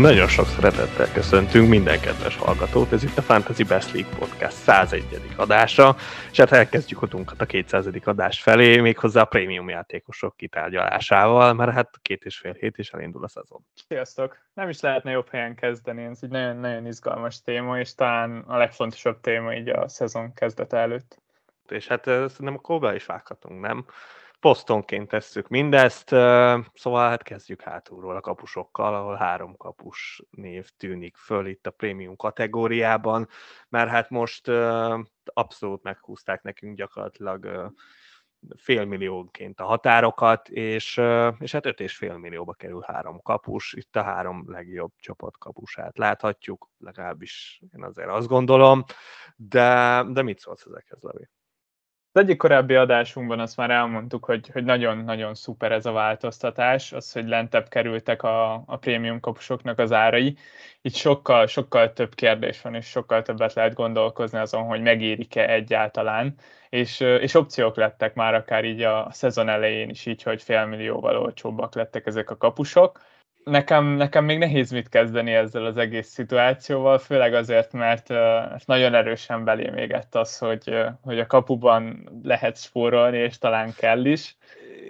[0.00, 5.04] Nagyon sok szeretettel köszöntünk minden kedves hallgatót, ez itt a Fantasy Best League Podcast 101.
[5.36, 5.96] adása,
[6.30, 7.86] és hát elkezdjük utunkat a 200.
[8.04, 13.24] adás felé, méghozzá a prémium játékosok kitárgyalásával, mert hát két és fél hét is elindul
[13.24, 13.60] a szezon.
[13.88, 14.38] Sziasztok!
[14.54, 19.20] Nem is lehetne jobb helyen kezdeni, ez egy nagyon-nagyon izgalmas téma, és talán a legfontosabb
[19.20, 21.18] téma így a szezon kezdete előtt.
[21.68, 23.84] És hát szerintem a kóba is vághatunk, nem?
[24.40, 26.08] Posztonként tesszük mindezt,
[26.74, 32.16] szóval hát kezdjük hátulról a kapusokkal, ahol három kapus név tűnik föl itt a prémium
[32.16, 33.28] kategóriában,
[33.68, 34.48] mert hát most
[35.24, 37.72] abszolút meghúzták nekünk gyakorlatilag
[38.56, 41.00] félmilliónként a határokat, és,
[41.38, 45.98] és hát öt és fél millióba kerül három kapus, itt a három legjobb csapat kapusát
[45.98, 48.84] láthatjuk, legalábbis én azért azt gondolom,
[49.36, 51.28] de, de mit szólsz ezekhez, Levi?
[52.16, 57.12] Az egyik korábbi adásunkban azt már elmondtuk, hogy, hogy nagyon-nagyon szuper ez a változtatás, az,
[57.12, 60.36] hogy lentebb kerültek a, a prémium kapusoknak az árai.
[60.82, 66.34] Itt sokkal, sokkal több kérdés van, és sokkal többet lehet gondolkozni azon, hogy megérik-e egyáltalán,
[66.68, 71.74] és, és opciók lettek már akár így a szezon elején is így, hogy félmillióval olcsóbbak
[71.74, 73.00] lettek ezek a kapusok
[73.50, 78.08] nekem, nekem még nehéz mit kezdeni ezzel az egész szituációval, főleg azért, mert
[78.64, 84.36] nagyon erősen belém égett az, hogy, hogy a kapuban lehet spórolni, és talán kell is.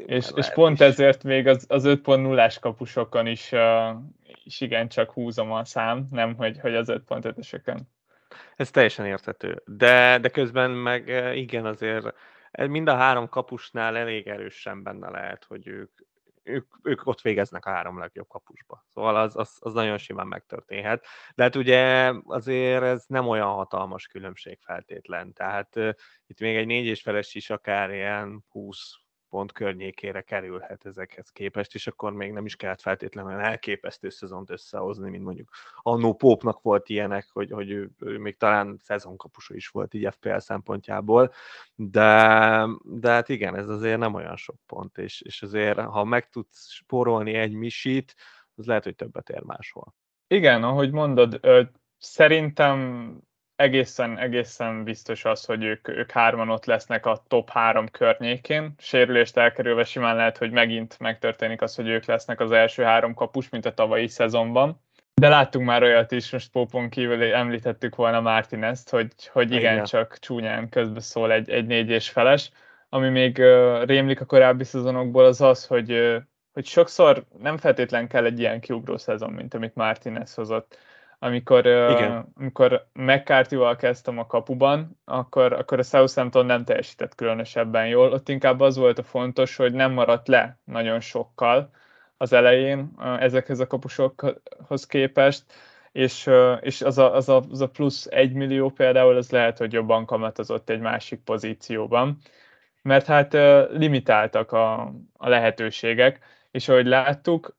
[0.06, 3.52] És, és pont ezért még az, az 5.0-ás kapusokon is,
[4.44, 7.78] is igencsak húzom a szám, nem hogy, hogy az 5.5-ösökön.
[8.56, 9.62] Ez teljesen értető.
[9.66, 12.14] De, de közben meg igen, azért
[12.66, 15.90] mind a három kapusnál elég erősen benne lehet, hogy ők,
[16.46, 18.86] ők, ők ott végeznek a három legjobb kapusba.
[18.94, 21.06] Szóval az, az, az nagyon simán megtörténhet.
[21.34, 25.32] De hát ugye azért ez nem olyan hatalmas különbség feltétlen.
[25.32, 25.90] Tehát uh,
[26.26, 28.78] itt még egy négy és feles is akár ilyen 20
[29.36, 35.10] pont környékére kerülhet ezekhez képest, és akkor még nem is kellett feltétlenül elképesztő szezont összehozni,
[35.10, 35.48] mint mondjuk
[35.82, 40.36] Annó Pópnak volt ilyenek, hogy, hogy ő, ő még talán szezonkapusa is volt így FPL
[40.38, 41.32] szempontjából,
[41.74, 46.28] de, de hát igen, ez azért nem olyan sok pont, és, és azért ha meg
[46.28, 48.14] tudsz spórolni egy misit,
[48.54, 49.94] az lehet, hogy többet ér máshol.
[50.26, 51.40] Igen, ahogy mondod,
[51.98, 53.10] szerintem
[53.56, 58.74] egészen, egészen biztos az, hogy ők, ők hárman ott lesznek a top három környékén.
[58.78, 63.48] Sérülést elkerülve simán lehet, hogy megint megtörténik az, hogy ők lesznek az első három kapus,
[63.48, 64.80] mint a tavalyi szezonban.
[65.14, 70.18] De láttunk már olyat is, most Popon kívül említettük volna Martinezt, hogy, hogy igen, csak
[70.18, 72.50] csúnyán szól egy, egy négy és feles.
[72.88, 76.16] Ami még uh, rémlik a korábbi szezonokból az az, hogy, uh,
[76.52, 80.78] hogy sokszor nem feltétlen kell egy ilyen kiugró szezon, mint amit Martinez hozott
[81.18, 88.12] amikor, uh, amikor McCarthy-val kezdtem a kapuban, akkor, akkor a Southampton nem teljesített különösebben jól.
[88.12, 91.70] Ott inkább az volt a fontos, hogy nem maradt le nagyon sokkal
[92.16, 95.44] az elején ezekhez a kapusokhoz képest,
[95.92, 99.72] és, és az, a, az, a, az a plusz egy millió például, az lehet, hogy
[99.72, 102.18] jobban kamatozott egy másik pozícióban,
[102.82, 103.32] mert hát
[103.72, 106.18] limitáltak a, a lehetőségek,
[106.50, 107.54] és ahogy láttuk,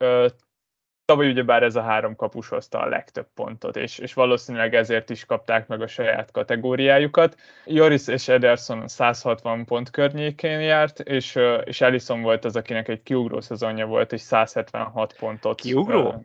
[1.07, 5.25] Tavaly ugyebár ez a három kapus hozta a legtöbb pontot, és, és valószínűleg ezért is
[5.25, 7.35] kapták meg a saját kategóriájukat.
[7.65, 13.41] Joris és Ederson 160 pont környékén járt, és, és Ellison volt az, akinek egy kiugró
[13.41, 16.07] szezonja volt, és 176 pontot kiugró?
[16.07, 16.15] Uh,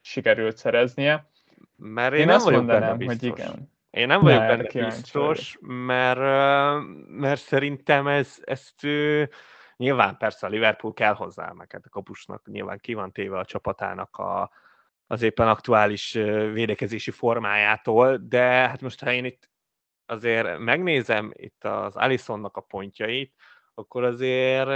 [0.00, 1.30] sikerült szereznie.
[1.76, 3.70] Mert én, én nem azt mondanám, hogy igen.
[3.90, 6.18] Én nem vagyok benne biztos, mert,
[7.06, 8.86] mert szerintem ez, ezt
[9.82, 13.44] Nyilván persze a Liverpool kell hozzá, meg hát a kapusnak nyilván ki van téve a
[13.44, 14.50] csapatának a,
[15.06, 16.12] az éppen aktuális
[16.52, 19.50] védekezési formájától, de hát most ha én itt
[20.06, 23.34] azért megnézem itt az Alisonnak a pontjait,
[23.74, 24.68] akkor azért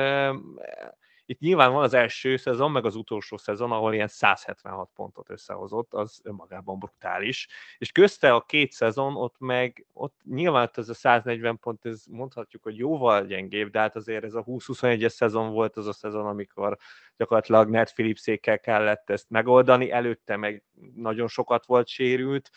[1.27, 5.95] itt nyilván van az első szezon, meg az utolsó szezon, ahol ilyen 176 pontot összehozott,
[5.95, 7.49] az önmagában brutális.
[7.79, 12.63] És közte a két szezon, ott meg, ott nyilván ez a 140 pont, ez mondhatjuk,
[12.63, 16.77] hogy jóval gyengébb, de hát azért ez a 20-21-es szezon volt az a szezon, amikor
[17.17, 20.65] gyakorlatilag Ned Philipsékkel kellett ezt megoldani, előtte meg
[20.95, 22.51] nagyon sokat volt sérült,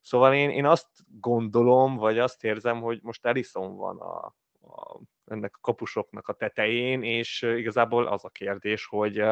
[0.00, 0.88] Szóval én, én azt
[1.20, 4.34] gondolom, vagy azt érzem, hogy most Ellison van a,
[4.66, 9.22] a ennek a kapusoknak a tetején, és igazából az a kérdés, hogy,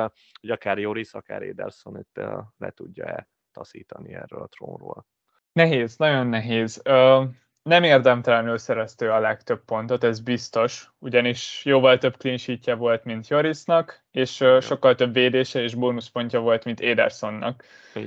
[0.41, 2.21] hogy akár Joris, akár Ederson itt
[2.59, 5.07] le tudja-e taszítani erről a trónról.
[5.53, 6.81] Nehéz, nagyon nehéz.
[6.85, 7.25] Ö,
[7.63, 14.05] nem érdemtelenül szereztő a legtöbb pontot, ez biztos, ugyanis jóval több clean volt, mint Jorisnak,
[14.11, 17.65] és ö, sokkal több védése és bónuszpontja volt, mint Edersonnak.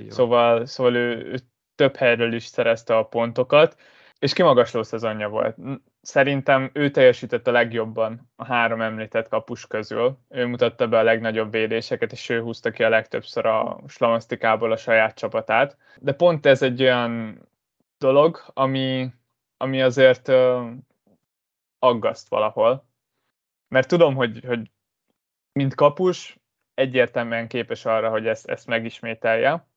[0.09, 1.39] Szóval, szóval ő, ő
[1.75, 3.75] több helyről is szerezte a pontokat
[4.19, 5.57] és kimagasló szezonja volt.
[6.01, 10.17] Szerintem ő teljesített a legjobban a három említett kapus közül.
[10.29, 14.77] Ő mutatta be a legnagyobb védéseket, és ő húzta ki a legtöbbször a slamasztikából a
[14.77, 15.77] saját csapatát.
[15.99, 17.41] De pont ez egy olyan
[17.97, 19.13] dolog, ami,
[19.57, 20.71] ami azért uh,
[21.79, 22.85] aggaszt valahol.
[23.67, 24.71] Mert tudom, hogy, hogy
[25.51, 26.37] mint kapus
[26.73, 29.67] egyértelműen képes arra, hogy ezt, ezt megismételje.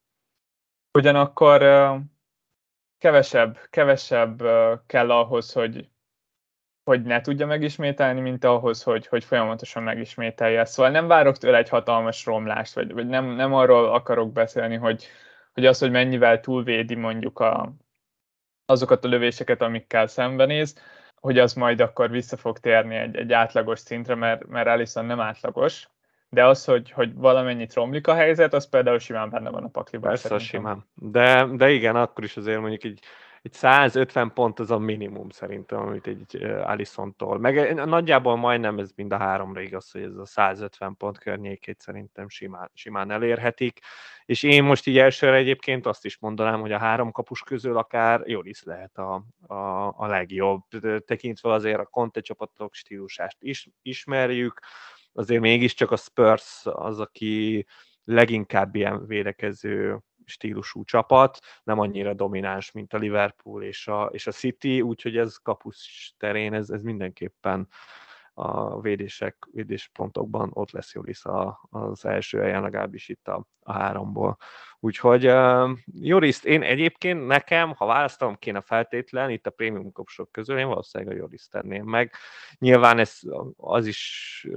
[0.93, 2.01] Ugyanakkor uh,
[3.01, 4.41] kevesebb, kevesebb
[4.85, 5.89] kell ahhoz, hogy,
[6.83, 10.65] hogy ne tudja megismételni, mint ahhoz, hogy, hogy folyamatosan megismételje.
[10.65, 15.05] Szóval nem várok tőle egy hatalmas romlást, vagy, vagy nem, nem arról akarok beszélni, hogy,
[15.53, 17.73] hogy az, hogy mennyivel túlvédi mondjuk a,
[18.65, 20.79] azokat a lövéseket, amikkel szembenéz,
[21.15, 25.19] hogy az majd akkor vissza fog térni egy, egy átlagos szintre, mert, mert Allison nem
[25.19, 25.89] átlagos,
[26.35, 30.09] de az, hogy, hogy valamennyit romlik a helyzet, az például simán benne van a pakliban.
[30.09, 30.47] Persze, szerintem.
[30.47, 30.85] simán.
[30.93, 32.99] De, de igen, akkor is azért mondjuk egy,
[33.41, 37.39] egy 150 pont az a minimum szerintem, amit egy Alisontól.
[37.39, 42.29] Meg nagyjából majdnem ez mind a háromra igaz, hogy ez a 150 pont környékét szerintem
[42.29, 43.79] simán, simán elérhetik.
[44.25, 48.21] És én most így elsőre egyébként azt is mondanám, hogy a három kapus közül akár
[48.25, 50.61] Joris lehet a, a, a legjobb,
[51.05, 54.59] tekintve azért a Conte csapatok stílusást is, ismerjük,
[55.13, 57.65] azért mégiscsak a Spurs az, aki
[58.03, 64.31] leginkább ilyen védekező stílusú csapat, nem annyira domináns, mint a Liverpool és a, és a
[64.31, 67.67] City, úgyhogy ez kapus terén, ez, ez mindenképpen
[68.33, 71.21] a védések, védéspontokban ott lesz Joris
[71.69, 74.37] az első helyen, legalábbis itt a, a háromból.
[74.79, 80.57] Úgyhogy uh, Joriszt én egyébként nekem, ha választom kéne feltétlen, itt a prémium kopsok közül,
[80.57, 82.13] én valószínűleg a Joriszt tenném meg.
[82.57, 83.19] Nyilván ez
[83.57, 84.47] az is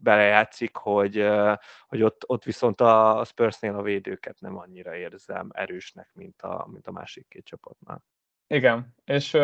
[0.00, 1.56] belejátszik, hogy, uh,
[1.86, 6.86] hogy ott, ott viszont a Spursnél a védőket nem annyira érzem erősnek, mint a, mint
[6.86, 8.04] a másik két csapatnál.
[8.46, 9.36] Igen, és,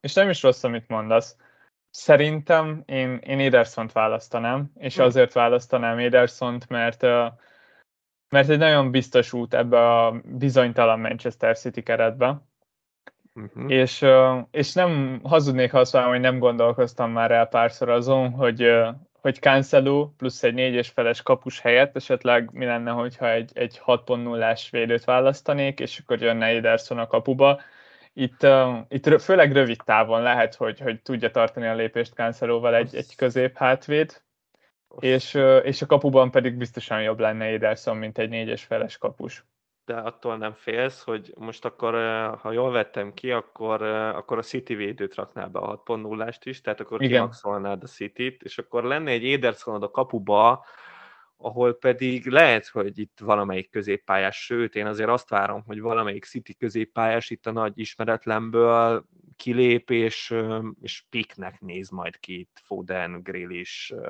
[0.00, 1.36] és nem is rossz, amit mondasz.
[1.94, 5.02] Szerintem én, én Edersont választanám, és hm.
[5.02, 7.06] azért választanám Edersont, mert
[8.32, 12.42] mert egy nagyon biztos út ebbe a bizonytalan Manchester City keretbe.
[13.34, 13.72] Uh-huh.
[13.72, 14.04] És,
[14.50, 18.70] és nem hazudnék, ha azt mondom, hogy nem gondolkoztam már el párszor azon, hogy,
[19.20, 24.70] hogy Cancelo plusz egy négyes feles kapus helyett esetleg mi lenne, hogyha egy, egy 6.0-ás
[24.70, 27.60] védőt választanék, és akkor jönne Ederson a kapuba,
[28.12, 32.94] itt, uh, itt főleg rövid távon lehet, hogy, hogy tudja tartani a lépést Cancelóval egy,
[32.94, 34.22] egy közép hátvéd,
[34.98, 39.44] és, és a kapuban pedig biztosan jobb lenne Ederson, mint egy négyes feles kapus.
[39.84, 41.94] De attól nem félsz, hogy most akkor,
[42.40, 46.80] ha jól vettem ki, akkor, akkor a City védőt raknál be a 6.0-ást is, tehát
[46.80, 50.64] akkor kimaxolnád a City-t, és akkor lenne egy Edersonod a kapuba,
[51.42, 56.54] ahol pedig lehet, hogy itt valamelyik középpályás, sőt, én azért azt várom, hogy valamelyik City
[56.54, 59.04] középpályás itt a nagy ismeretlenből
[59.36, 60.34] kilép, és,
[60.80, 63.22] és piknek néz majd ki itt Foden,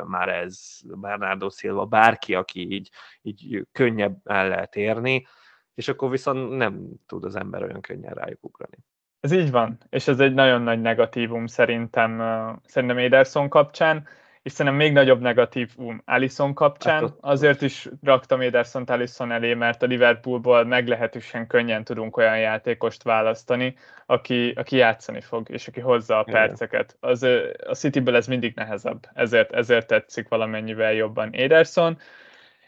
[0.07, 2.91] már ez Bernardo Silva, bárki, aki így,
[3.23, 5.27] így könnyebb el lehet érni,
[5.75, 8.79] és akkor viszont nem tud az ember olyan könnyen rájuk ugrani.
[9.21, 12.23] Ez így van, és ez egy nagyon nagy negatívum szerintem,
[12.65, 14.07] szerintem Ederson kapcsán
[14.43, 17.01] és szerintem még nagyobb negatívum Allison kapcsán.
[17.01, 23.03] Hát Azért is raktam Ederson Allison elé, mert a Liverpoolból meglehetősen könnyen tudunk olyan játékost
[23.03, 23.75] választani,
[24.07, 26.97] aki, aki játszani fog, és aki hozza a perceket.
[27.01, 27.23] Az,
[27.67, 31.99] a Cityből ez mindig nehezebb, ezért, ezért tetszik valamennyivel jobban Ederson.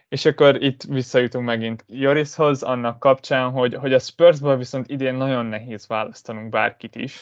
[0.08, 5.46] És akkor itt visszajutunk megint Jorishoz, annak kapcsán, hogy, hogy a Spursból viszont idén nagyon
[5.46, 7.20] nehéz választanunk bárkit is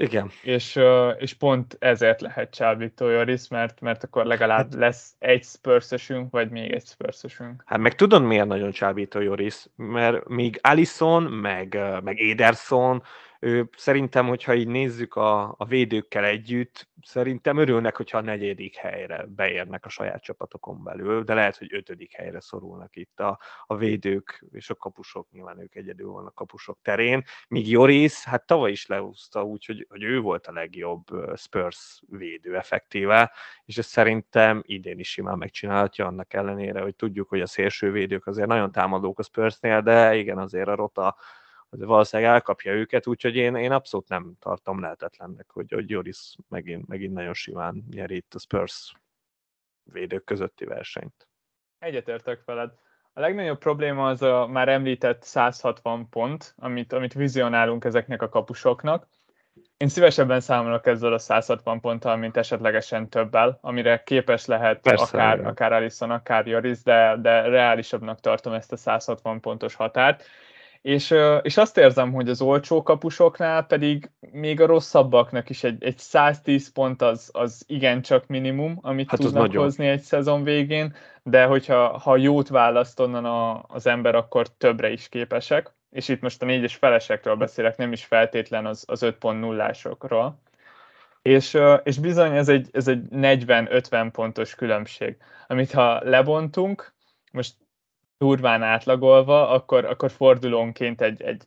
[0.00, 0.30] igen.
[0.42, 0.80] És,
[1.18, 6.50] és pont ezért lehet csábító Joris, mert, mert akkor legalább hát, lesz egy spörszösünk, vagy
[6.50, 7.62] még egy spörszösünk.
[7.66, 9.66] Hát meg tudod miért nagyon csábító Joris?
[9.76, 13.02] Mert még Allison, meg, meg Ederson,
[13.76, 19.84] szerintem, hogyha így nézzük a, a védőkkel együtt, szerintem örülnek, hogyha a negyedik helyre beérnek
[19.84, 24.70] a saját csapatokon belül, de lehet, hogy ötödik helyre szorulnak itt a, a védők és
[24.70, 29.64] a kapusok, nyilván ők egyedül vannak kapusok terén, míg Joris, hát tavaly is lehúzta úgy,
[29.64, 31.04] hogy, hogy ő volt a legjobb
[31.36, 33.32] Spurs védő effektíve,
[33.64, 38.26] és ez szerintem idén is simán megcsinálhatja, annak ellenére, hogy tudjuk, hogy a szélső védők
[38.26, 41.16] azért nagyon támadók a Spursnél, de igen, azért a Rota
[41.70, 46.88] az valószínűleg elkapja őket, úgyhogy én, én abszolút nem tartom lehetetlennek, hogy, hogy Joris megint,
[46.88, 48.92] megint nagyon simán nyeri itt a Spurs
[49.82, 51.28] védők közötti versenyt.
[51.78, 52.70] Egyetértek veled.
[53.12, 59.06] A legnagyobb probléma az a már említett 160 pont, amit, amit vizionálunk ezeknek a kapusoknak.
[59.76, 65.38] Én szívesebben számolok ezzel a 160 ponttal, mint esetlegesen többel, amire képes lehet Persze, akár,
[65.38, 65.50] igen.
[65.50, 70.24] akár Alisson, akár Joris, de, de reálisabbnak tartom ezt a 160 pontos határt
[70.82, 75.98] és, és azt érzem, hogy az olcsó kapusoknál pedig még a rosszabbaknak is egy, egy
[75.98, 81.98] 110 pont az, az igencsak minimum, amit hát tudnak hozni egy szezon végén, de hogyha
[81.98, 86.46] ha jót választ onnan a, az ember, akkor többre is képesek, és itt most a
[86.46, 90.32] négyes felesekről beszélek, nem is feltétlen az, az 5.0-ásokról.
[91.22, 96.94] És, és bizony ez egy, ez egy 40-50 pontos különbség, amit ha lebontunk,
[97.32, 97.54] most
[98.20, 101.42] durván átlagolva, akkor, akkor fordulónként egy, egy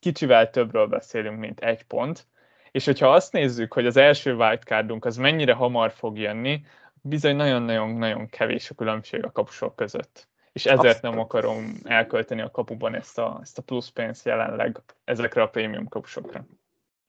[0.00, 2.26] kicsivel többről beszélünk, mint egy pont.
[2.70, 6.64] És hogyha azt nézzük, hogy az első wildcardunk az mennyire hamar fog jönni,
[7.02, 10.28] bizony nagyon-nagyon-nagyon kevés a különbség a kapusok között.
[10.52, 15.42] És ezért nem akarom elkölteni a kapuban ezt a, ezt a plusz pénzt jelenleg ezekre
[15.42, 16.46] a prémium kapusokra.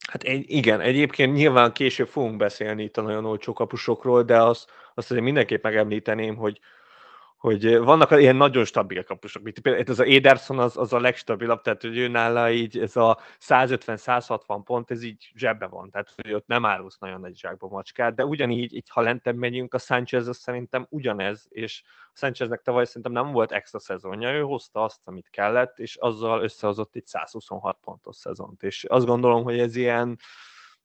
[0.08, 4.70] Hát egy, igen, egyébként nyilván később fogunk beszélni itt a nagyon olcsó kapusokról, de azt,
[4.96, 6.60] azt azért mindenképp megemlíteném, hogy
[7.38, 11.62] hogy vannak ilyen nagyon stabil kapusok, mint például ez az Ederson az, az a legstabilabb,
[11.62, 16.34] tehát hogy ő nála így ez a 150-160 pont, ez így zsebbe van, tehát hogy
[16.34, 20.28] ott nem árulsz nagyon nagy zsákba macskát, de ugyanígy, így, ha lentebb megyünk, a Sanchez
[20.28, 25.02] az szerintem ugyanez, és a Sancheznek tavaly szerintem nem volt extra szezonja, ő hozta azt,
[25.04, 30.18] amit kellett, és azzal összehozott egy 126 pontos szezont, és azt gondolom, hogy ez ilyen,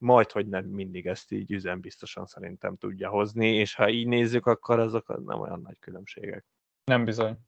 [0.03, 4.79] majd, hogy nem mindig ezt így üzenbiztosan szerintem tudja hozni, és ha így nézzük, akkor
[4.79, 6.45] azok nem olyan nagy különbségek.
[6.85, 7.39] Nem bizony.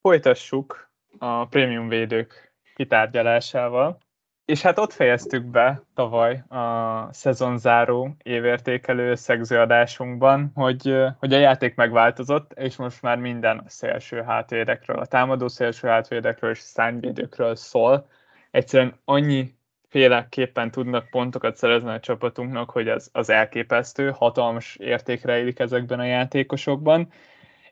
[0.00, 3.98] Folytassuk a prémium védők kitárgyalásával.
[4.44, 12.52] És hát ott fejeztük be tavaly a szezonzáró évértékelő összegzőadásunkban, hogy, hogy a játék megváltozott,
[12.52, 18.08] és most már minden a szélső hátvédekről, a támadó szélső hátvédekről és szányvédőkről szól.
[18.50, 19.55] Egyszerűen annyi
[19.96, 26.04] féleképpen tudnak pontokat szerezni a csapatunknak, hogy az, az elképesztő, hatalmas értékre élik ezekben a
[26.04, 27.12] játékosokban,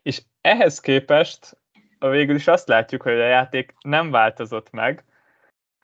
[0.01, 1.57] és ehhez képest
[1.99, 5.03] végül is azt látjuk, hogy a játék nem változott meg,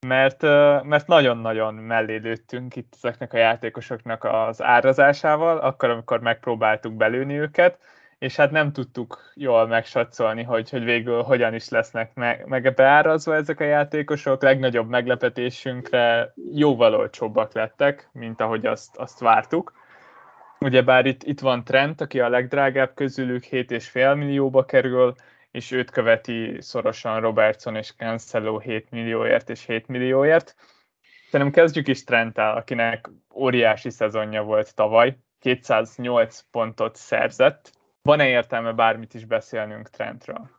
[0.08, 0.42] mert,
[0.84, 7.80] mert nagyon-nagyon mellé lőttünk itt ezeknek a játékosoknak az árazásával, akkor, amikor megpróbáltuk belőni őket,
[8.22, 13.36] és hát nem tudtuk jól megsatszolni, hogy, hogy végül hogyan is lesznek meg, meg beárazva
[13.36, 14.42] ezek a játékosok.
[14.42, 19.74] Legnagyobb meglepetésünkre jóval olcsóbbak lettek, mint ahogy azt, azt vártuk.
[20.60, 25.14] Ugyebár itt, itt van Trent, aki a legdrágább közülük 7,5 millióba kerül,
[25.52, 30.56] és őt követi szorosan Robertson és Cancelo 7 millióért és 7 millióért.
[31.30, 39.14] Szerintem kezdjük is Trenttel, akinek óriási szezonja volt tavaly, 208 pontot szerzett, van-e értelme bármit
[39.14, 40.50] is beszélnünk Trentről?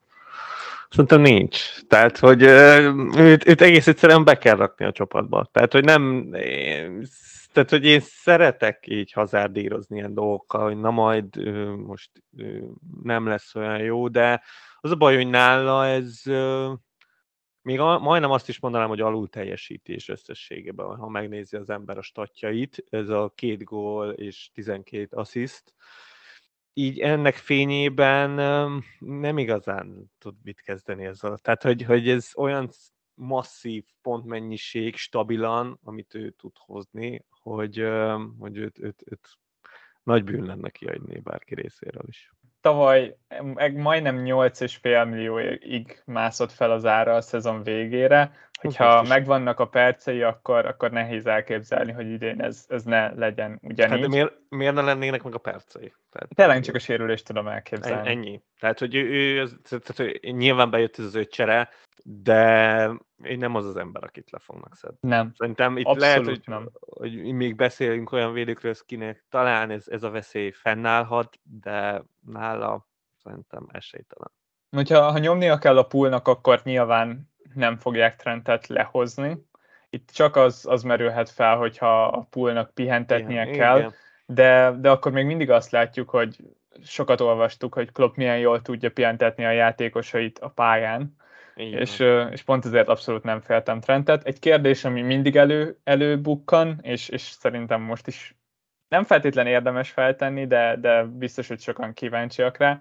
[0.89, 1.83] Szerintem nincs.
[1.89, 5.49] Tehát, hogy őt, őt egész egyszerűen be kell rakni a csapatba.
[5.53, 6.31] Tehát, hogy nem...
[7.53, 11.37] Tehát, hogy én szeretek így hazárdírozni ilyen dolgokkal, hogy na majd
[11.77, 12.11] most
[13.03, 14.43] nem lesz olyan jó, de
[14.81, 16.23] az a baj, hogy nála ez
[17.63, 22.03] még a, majdnem azt is mondanám, hogy alul teljesítés összességében, ha megnézi az ember a
[22.03, 25.75] statjait, ez a két gól és 12 assziszt,
[26.75, 28.31] így ennek fényében
[28.99, 31.39] nem igazán tud mit kezdeni ezzel.
[31.39, 32.71] Tehát, hogy, hogy ez olyan
[33.15, 37.89] masszív pontmennyiség stabilan, amit ő tud hozni, hogy,
[38.39, 39.39] hogy őt, őt, őt
[40.03, 43.17] nagy bűn lenne kiadni bárki részéről is tavaly
[43.75, 48.33] majdnem 8,5 millióig mászott fel az ára a szezon végére.
[48.63, 53.93] Hogyha megvannak a percei, akkor, akkor nehéz elképzelni, hogy idén ez, ez ne legyen ugyanígy.
[53.93, 55.93] Hát de miért, miért ne lennének meg a percei?
[56.11, 58.09] Tehát, Tényleg csak a sérülést tudom elképzelni.
[58.09, 58.43] Ennyi.
[58.61, 61.69] Tehát, hogy ő, ő tehát, hogy nyilván bejött ez az ő csere,
[62.05, 62.91] de
[63.23, 64.99] én nem az az ember, akit le fognak szedni.
[65.01, 65.33] Nem.
[65.37, 66.71] Szerintem itt Abszolút lehet, hogy, nem.
[66.81, 72.87] hogy még beszélünk olyan védőkről, kinek talán ez, ez a veszély fennállhat, de nála
[73.23, 74.31] szerintem esélytelen.
[74.71, 79.37] Hogyha ha nyomnia kell a poolnak, akkor nyilván nem fogják Trentet lehozni.
[79.91, 83.93] Itt csak az, az merülhet fel, hogyha a poolnak pihentetnie igen, kell, igen.
[84.27, 86.37] De, de akkor még mindig azt látjuk, hogy
[86.85, 91.17] sokat olvastuk, hogy Klopp milyen jól tudja pihentetni a játékosait a pályán,
[91.55, 91.99] és,
[92.31, 94.25] és pont ezért abszolút nem féltem Trentet.
[94.25, 98.35] Egy kérdés, ami mindig elő, előbukkan, és, és szerintem most is
[98.89, 102.79] nem feltétlen érdemes feltenni, de, de biztos, hogy sokan kíváncsiak rá,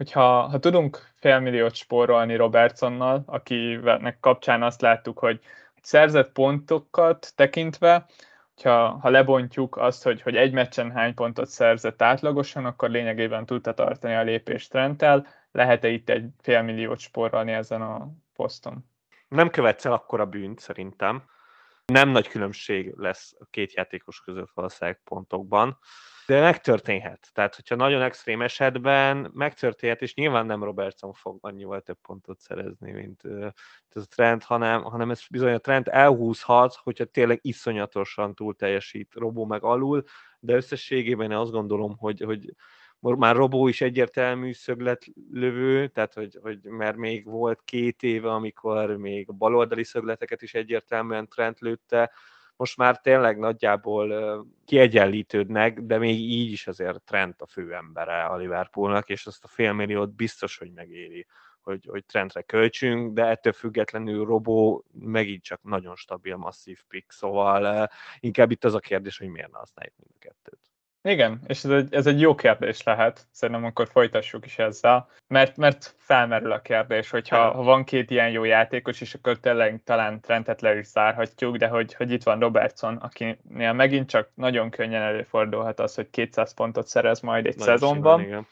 [0.00, 5.40] hogyha ha tudunk félmilliót spórolni Robertsonnal, akinek kapcsán azt láttuk, hogy
[5.82, 8.06] szerzett pontokat tekintve,
[8.54, 13.74] hogyha ha lebontjuk azt, hogy, hogy egy meccsen hány pontot szerzett átlagosan, akkor lényegében tudta
[13.74, 18.84] tartani a lépést Trenttel, lehet-e itt egy félmilliót spórolni ezen a poszton?
[19.28, 21.22] Nem követsz el akkora bűnt szerintem,
[21.84, 25.78] Nem nagy különbség lesz a két játékos között valószínűleg pontokban,
[26.30, 27.30] de megtörténhet.
[27.32, 32.92] Tehát, hogyha nagyon extrém esetben megtörténhet, és nyilván nem Robertson fog annyival több pontot szerezni,
[32.92, 33.22] mint
[33.88, 39.14] ez a trend, hanem, hanem ez bizony a trend elhúzhat, hogyha tényleg iszonyatosan túl teljesít
[39.14, 40.04] Robó meg alul,
[40.40, 42.54] de összességében én azt gondolom, hogy, hogy
[43.00, 49.28] már Robó is egyértelmű szögletlövő, tehát hogy, hogy mert még volt két éve, amikor még
[49.28, 52.10] a baloldali szögleteket is egyértelműen trend lőtte,
[52.60, 59.08] most már tényleg nagyjából kiegyenlítődnek, de még így is azért trend a főembere a Liverpoolnak,
[59.08, 61.26] és azt a félmilliót biztos, hogy megéri,
[61.60, 67.90] hogy, hogy trendre költsünk, de ettől függetlenül Robó megint csak nagyon stabil, masszív pick, szóval
[68.18, 70.69] inkább itt az a kérdés, hogy miért ne használjuk mind a kettőt.
[71.02, 75.56] Igen, és ez egy, ez egy jó kérdés lehet, szerintem akkor folytassuk is ezzel, mert,
[75.56, 80.20] mert felmerül a kérdés, hogyha ha van két ilyen jó játékos, és akkor tényleg talán
[80.20, 85.02] Trentet le is zárhatjuk, de hogy, hogy itt van Robertson, akinél megint csak nagyon könnyen
[85.02, 88.46] előfordulhat az, hogy 200 pontot szerez majd egy nagyon szezonban, simán, igen.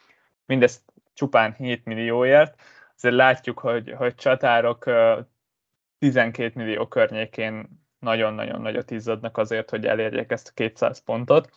[0.47, 0.83] mindezt
[1.14, 2.61] csupán 7 millióért,
[2.97, 4.85] azért látjuk, hogy, hogy csatárok
[5.99, 11.50] 12 millió környékén nagyon-nagyon nagyot izzadnak azért, hogy elérjék ezt a 200 pontot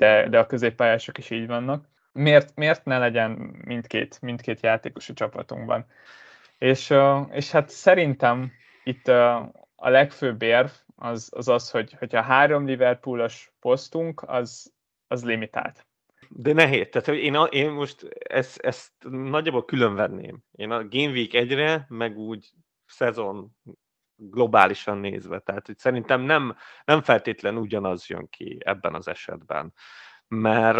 [0.00, 1.88] de, de a középpályások is így vannak.
[2.12, 3.30] Miért, miért ne legyen
[3.64, 5.86] mindkét, mindkét játékos a csapatunkban?
[6.58, 6.94] És,
[7.30, 8.52] és hát szerintem
[8.84, 9.08] itt
[9.76, 14.72] a legfőbb érv az az, az hogy, hogyha három Liverpoolos posztunk, az,
[15.06, 15.86] az limitált.
[16.28, 16.88] De nehéz.
[16.90, 20.38] Tehát hogy én, én most ezt, ezt nagyjából külön venném.
[20.52, 22.50] Én a Game Week egyre, meg úgy
[22.86, 23.56] szezon
[24.20, 25.38] globálisan nézve.
[25.38, 29.72] Tehát hogy szerintem nem, nem feltétlen ugyanaz jön ki ebben az esetben.
[30.28, 30.76] Mert,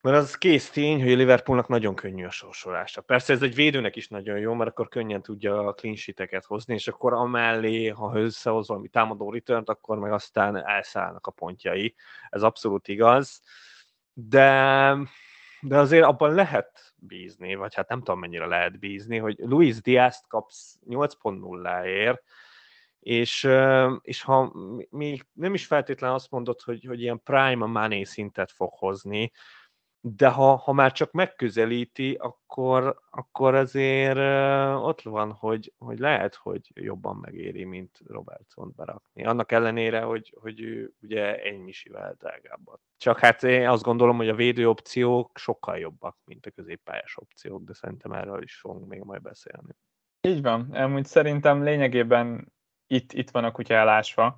[0.00, 3.00] mert az kész tény, hogy a Liverpoolnak nagyon könnyű a sorsolása.
[3.00, 6.74] Persze ez egy védőnek is nagyon jó, mert akkor könnyen tudja a clean sheet hozni,
[6.74, 11.94] és akkor amellé, ha összehoz valami támadó return akkor meg aztán elszállnak a pontjai.
[12.28, 13.42] Ez abszolút igaz.
[14.12, 14.96] De,
[15.60, 20.26] de azért abban lehet bízni, vagy hát nem tudom mennyire lehet bízni, hogy Luis Diaz-t
[20.26, 22.22] kapsz 8.0-ért,
[23.00, 23.48] és,
[24.02, 24.52] és ha
[24.90, 29.32] még nem is feltétlenül azt mondod, hogy, hogy ilyen prime money szintet fog hozni,
[30.00, 34.18] de ha, ha már csak megközelíti, akkor, akkor azért
[34.84, 39.24] ott van, hogy, hogy lehet, hogy jobban megéri, mint Robertson berakni.
[39.24, 42.80] Annak ellenére, hogy, hogy ő ugye ennyisivel drágábbat.
[42.96, 47.64] Csak hát én azt gondolom, hogy a védő opciók sokkal jobbak, mint a középpályás opciók,
[47.64, 49.76] de szerintem erről is fogunk még majd beszélni.
[50.20, 52.52] Így van, amúgy szerintem lényegében
[52.86, 54.36] itt, itt van a kutya elásva,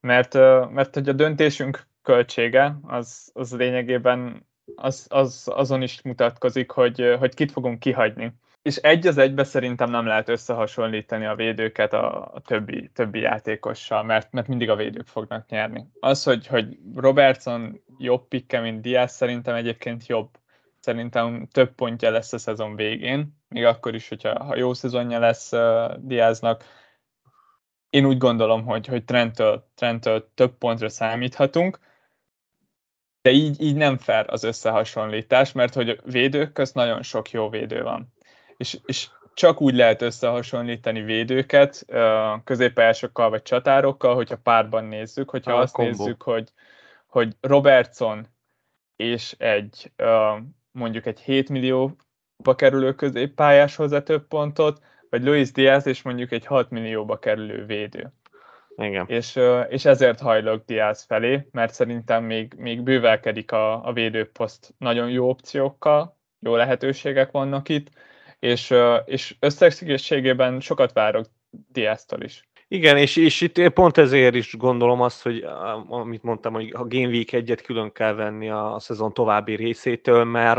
[0.00, 0.34] mert,
[0.70, 7.34] mert hogy a döntésünk költsége az, az lényegében az, az, azon is mutatkozik, hogy, hogy
[7.34, 8.32] kit fogunk kihagyni.
[8.62, 14.02] És egy az egybe szerintem nem lehet összehasonlítani a védőket a, a többi, többi játékossal,
[14.02, 15.86] mert, mert mindig a védők fognak nyerni.
[16.00, 20.28] Az, hogy, hogy Robertson jobb pikke, mint Diaz, szerintem egyébként jobb.
[20.80, 25.52] Szerintem több pontja lesz a szezon végén, még akkor is, hogyha ha jó szezonja lesz
[25.52, 26.64] uh, Diaznak.
[27.90, 31.78] Én úgy gondolom, hogy, hogy Trenttől, Trenttől több pontra számíthatunk,
[33.22, 37.82] de így, így nem fair az összehasonlítás, mert hogy védők közt nagyon sok jó védő
[37.82, 38.12] van.
[38.56, 41.86] És, és csak úgy lehet összehasonlítani védőket
[42.44, 45.90] középpályásokkal vagy csatárokkal, hogyha párban nézzük, hogyha a azt kombo.
[45.90, 46.52] nézzük, hogy,
[47.06, 48.26] hogy Robertson
[48.96, 49.92] és egy
[50.70, 56.46] mondjuk egy 7 millióba kerülő középpályás hozzá több pontot, vagy Luis Diaz és mondjuk egy
[56.46, 58.12] 6 millióba kerülő védő.
[58.76, 59.06] Igen.
[59.08, 65.10] És, és ezért hajlok Diaz felé, mert szerintem még, még bővelkedik a, a védőposzt nagyon
[65.10, 67.90] jó opciókkal, jó lehetőségek vannak itt,
[68.38, 72.48] és, és összegségében sokat várok Diaz-tól is.
[72.72, 75.44] Igen, és, és itt pont ezért is gondolom azt, hogy
[75.88, 80.24] amit mondtam, hogy a Game Week egyet külön kell venni a, a szezon további részétől,
[80.24, 80.58] mert,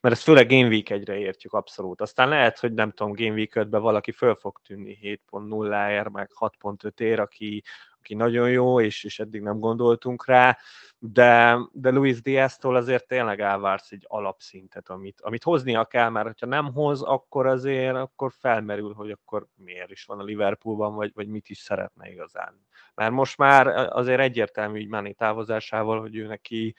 [0.00, 2.00] mert ezt főleg Game Week egyre értjük abszolút.
[2.00, 7.20] Aztán lehet, hogy nem tudom, Game Week 5 valaki föl fog tűnni 7.0-ér, meg 6.5-ér,
[7.20, 7.62] aki,
[8.02, 10.58] aki nagyon jó, és, és eddig nem gondoltunk rá,
[10.98, 16.46] de, de Luis Diaz-tól azért tényleg elvársz egy alapszintet, amit, amit hoznia kell, mert ha
[16.46, 21.28] nem hoz, akkor azért akkor felmerül, hogy akkor miért is van a Liverpoolban, vagy, vagy
[21.28, 22.60] mit is szeretne igazán.
[22.94, 26.74] Mert most már azért egyértelmű így Mani távozásával, hogy ő neki,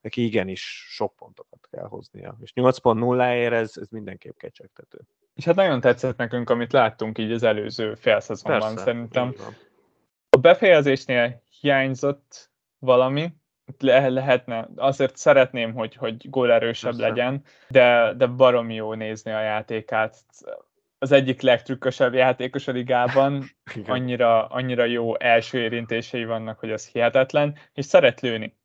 [0.00, 2.36] neki igenis sok pontokat kell hoznia.
[2.42, 4.98] És 8.0-ért ez, ez mindenképp kecsegtető.
[5.34, 9.34] És hát nagyon tetszett nekünk, amit láttunk így az előző félszezonban szerintem.
[9.38, 9.66] A
[10.46, 13.32] befejezésnél hiányzott valami,
[13.78, 17.08] le, lehetne, azért szeretném, hogy, hogy gólerősebb Persze.
[17.08, 20.24] legyen, de, de baromi jó nézni a játékát.
[20.98, 23.44] az egyik legtrükkösebb játékos a ligában,
[23.86, 28.56] annyira, annyira jó első érintései vannak, hogy az hihetetlen, és szeret lőni.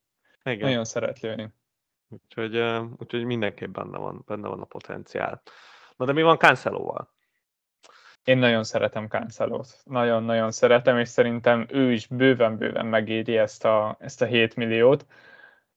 [0.44, 0.70] Igen.
[0.70, 1.50] Nagyon szeret lőni.
[2.10, 2.64] Úgyhogy,
[2.98, 5.42] úgyhogy mindenképp benne van, benne van a potenciál.
[5.96, 7.10] Na de mi van Cancelóval?
[8.24, 9.68] Én nagyon szeretem Cancelót.
[9.84, 15.06] Nagyon-nagyon szeretem, és szerintem ő is bőven-bőven megéri ezt a, ezt a 7 milliót.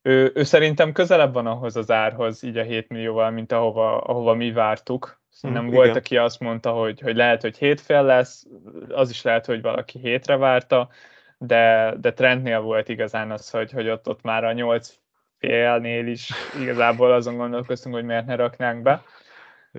[0.01, 4.33] Ő, ő szerintem közelebb van ahhoz az árhoz, így a 7 millióval, mint ahova, ahova
[4.33, 5.21] mi vártuk.
[5.29, 5.97] Szerintem mm, volt, igen.
[5.97, 8.45] aki azt mondta, hogy, hogy lehet, hogy hétfél lesz,
[8.89, 10.89] az is lehet, hogy valaki hétre várta,
[11.37, 14.93] de, de trendnél volt igazán az, hogy, hogy ott, ott már a nyolc
[15.37, 16.31] félnél is
[16.61, 19.03] igazából azon gondolkoztunk, hogy miért ne raknánk be.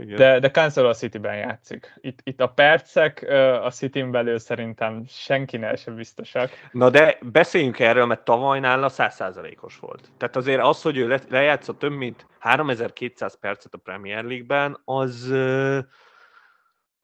[0.01, 0.17] Igen.
[0.17, 1.99] De, de Cancelo a City-ben játszik.
[2.01, 3.23] Itt, itt a percek
[3.63, 6.51] a City-n belül szerintem senkinél sem biztosak.
[6.73, 10.11] Na de beszéljünk erről, mert tavaly nála 100%-os volt.
[10.17, 15.35] Tehát azért az, hogy ő lejátszott több mint 3200 percet a Premier League-ben, az,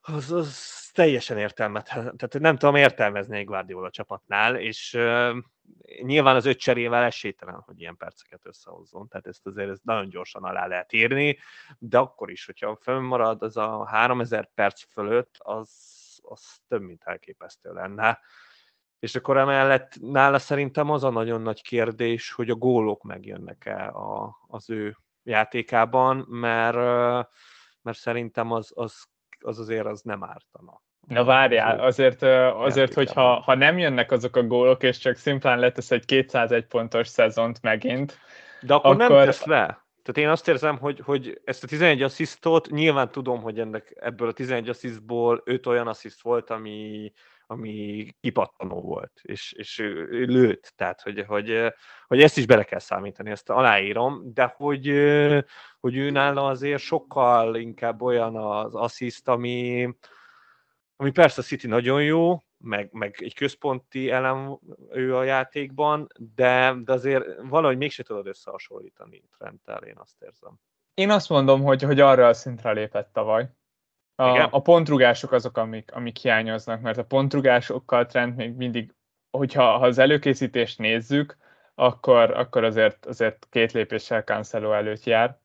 [0.01, 2.03] az, az teljesen értelmetlen.
[2.03, 4.99] Tehát nem tudom értelmezni egy Guardiola csapatnál, és
[6.03, 10.43] nyilván az öt cserével esélytelen, hogy ilyen perceket összehozzon, tehát ezt azért ezt nagyon gyorsan
[10.43, 11.39] alá lehet írni,
[11.79, 15.71] de akkor is, hogyha fönnmarad az a 3000 perc fölött, az,
[16.23, 18.21] az több, mint elképesztő lenne.
[18.99, 24.37] És akkor emellett nála szerintem az a nagyon nagy kérdés, hogy a gólok megjönnek-e a,
[24.47, 26.77] az ő játékában, mert,
[27.83, 29.05] mert szerintem az, az,
[29.39, 30.83] az azért az nem ártana.
[31.09, 35.91] Na várjál, azért, azért hogyha ha nem jönnek azok a gólok, és csak szimplán letesz
[35.91, 38.19] egy 201 pontos szezont megint,
[38.61, 39.17] De akkor, akkor...
[39.17, 39.85] nem tesz le.
[40.03, 44.29] Tehát én azt érzem, hogy, hogy ezt a 11 asszisztot, nyilván tudom, hogy ennek ebből
[44.29, 47.13] a 11 asszisztból 5 olyan assziszt volt, ami,
[47.47, 51.73] ami kipattanó volt, és, és ő, ő lőtt, tehát hogy, hogy,
[52.07, 54.87] hogy ezt is bele kell számítani, ezt aláírom, de hogy,
[55.81, 59.89] hogy ő nála azért sokkal inkább olyan az assziszt, ami,
[61.03, 64.59] ami persze a City nagyon jó, meg, meg egy központi elem
[64.91, 70.53] ő a játékban, de, de azért valahogy mégse tudod összehasonlítani Trenttel, én azt érzem.
[70.95, 73.49] Én azt mondom, hogy, hogy arra a szintre lépett tavaly.
[74.15, 78.95] A, a pontrugások azok, amik, amik hiányoznak, mert a pontrugásokkal Trent még mindig,
[79.31, 81.37] hogyha ha az előkészítést nézzük,
[81.75, 85.39] akkor, akkor azért, azért két lépéssel Cancelo előtt jár,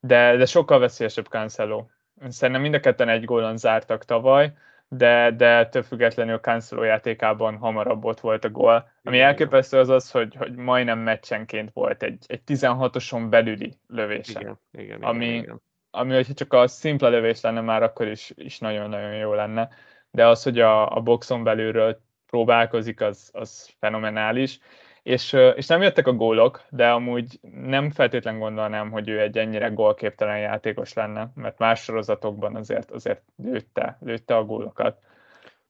[0.00, 1.86] de, de sokkal veszélyesebb Cancelo.
[2.28, 4.52] Szerintem mind a ketten egy gólon zártak tavaly,
[4.94, 8.90] de, de több függetlenül Cancelo játékában hamarabb ott volt a gól.
[9.04, 14.40] Ami elképesztő az az, hogy, hogy majdnem meccsenként volt egy, egy 16-oson belüli lövése.
[14.40, 15.62] Igen, igen, ami, igen, igen.
[15.90, 19.68] ami, hogyha csak a szimpla lövés lenne már, akkor is, is nagyon-nagyon jó lenne.
[20.10, 24.58] De az, hogy a, a boxon belülről próbálkozik, az, az fenomenális
[25.02, 29.68] és, és nem jöttek a gólok, de amúgy nem feltétlen gondolnám, hogy ő egy ennyire
[29.68, 34.98] gólképtelen játékos lenne, mert más sorozatokban azért, azért lőtte, lőtte a gólokat.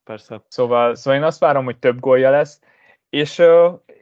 [0.03, 0.41] Persze.
[0.47, 2.59] Szóval, szóval én azt várom, hogy több gólja lesz,
[3.09, 3.41] és,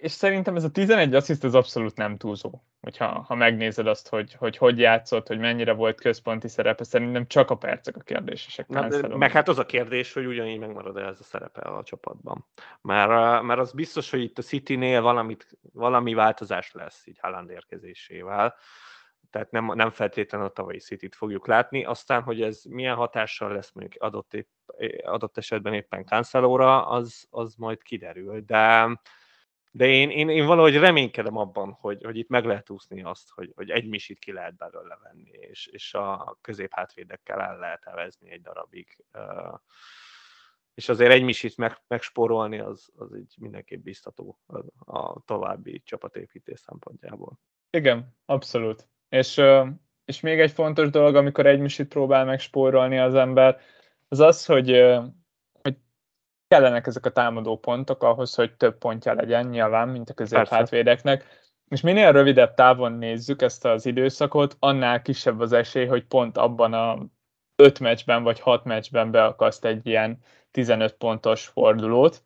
[0.01, 2.61] és szerintem ez a 11 assziszt az abszolút nem túlzó.
[2.81, 7.49] Hogyha ha megnézed azt, hogy, hogy hogy játszott, hogy mennyire volt központi szerepe, szerintem csak
[7.49, 8.67] a percek a kérdésesek.
[8.67, 12.45] Na, meg hát az a kérdés, hogy ugyanígy megmarad -e ez a szerepe a csapatban.
[12.81, 18.55] Mert, mert az biztos, hogy itt a City-nél valamit, valami változás lesz így Haaland érkezésével
[19.31, 21.83] tehát nem, nem feltétlenül a tavalyi city fogjuk látni.
[21.83, 24.49] Aztán, hogy ez milyen hatással lesz mondjuk adott, épp,
[25.03, 28.89] adott esetben éppen Cancelóra, az, az majd kiderül, de,
[29.73, 33.51] de én, én, én valahogy reménykedem abban, hogy, hogy itt meg lehet úszni azt, hogy,
[33.55, 38.41] hogy egy misit ki lehet belőle venni, és, és a középhátvédekkel el lehet evezni egy
[38.41, 39.05] darabig.
[40.73, 46.59] És azért egy misit meg, megspórolni, az, az így mindenképp biztató a, a további csapatépítés
[46.59, 47.39] szempontjából.
[47.69, 48.87] Igen, abszolút.
[49.09, 49.41] És,
[50.05, 53.59] és még egy fontos dolog, amikor egy misit próbál megspórolni az ember,
[54.07, 54.69] az az, hogy,
[56.51, 61.25] kellenek ezek a támadó pontok ahhoz, hogy több pontja legyen nyilván, mint a középhátvédeknek.
[61.67, 66.73] És minél rövidebb távon nézzük ezt az időszakot, annál kisebb az esély, hogy pont abban
[66.73, 66.97] a
[67.55, 70.17] 5 meccsben vagy 6 meccsben beakaszt egy ilyen
[70.51, 72.23] 15 pontos fordulót,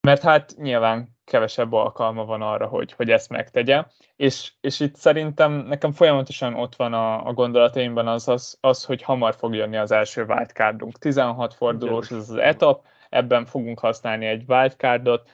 [0.00, 3.84] mert hát nyilván kevesebb alkalma van arra, hogy, hogy ezt megtegye.
[4.16, 9.02] És, és itt szerintem nekem folyamatosan ott van a, a gondolataimban az, az, az, hogy
[9.02, 10.98] hamar fog jönni az első wildcardunk.
[10.98, 15.30] 16 fordulós ez az etap, ebben fogunk használni egy wildcardot,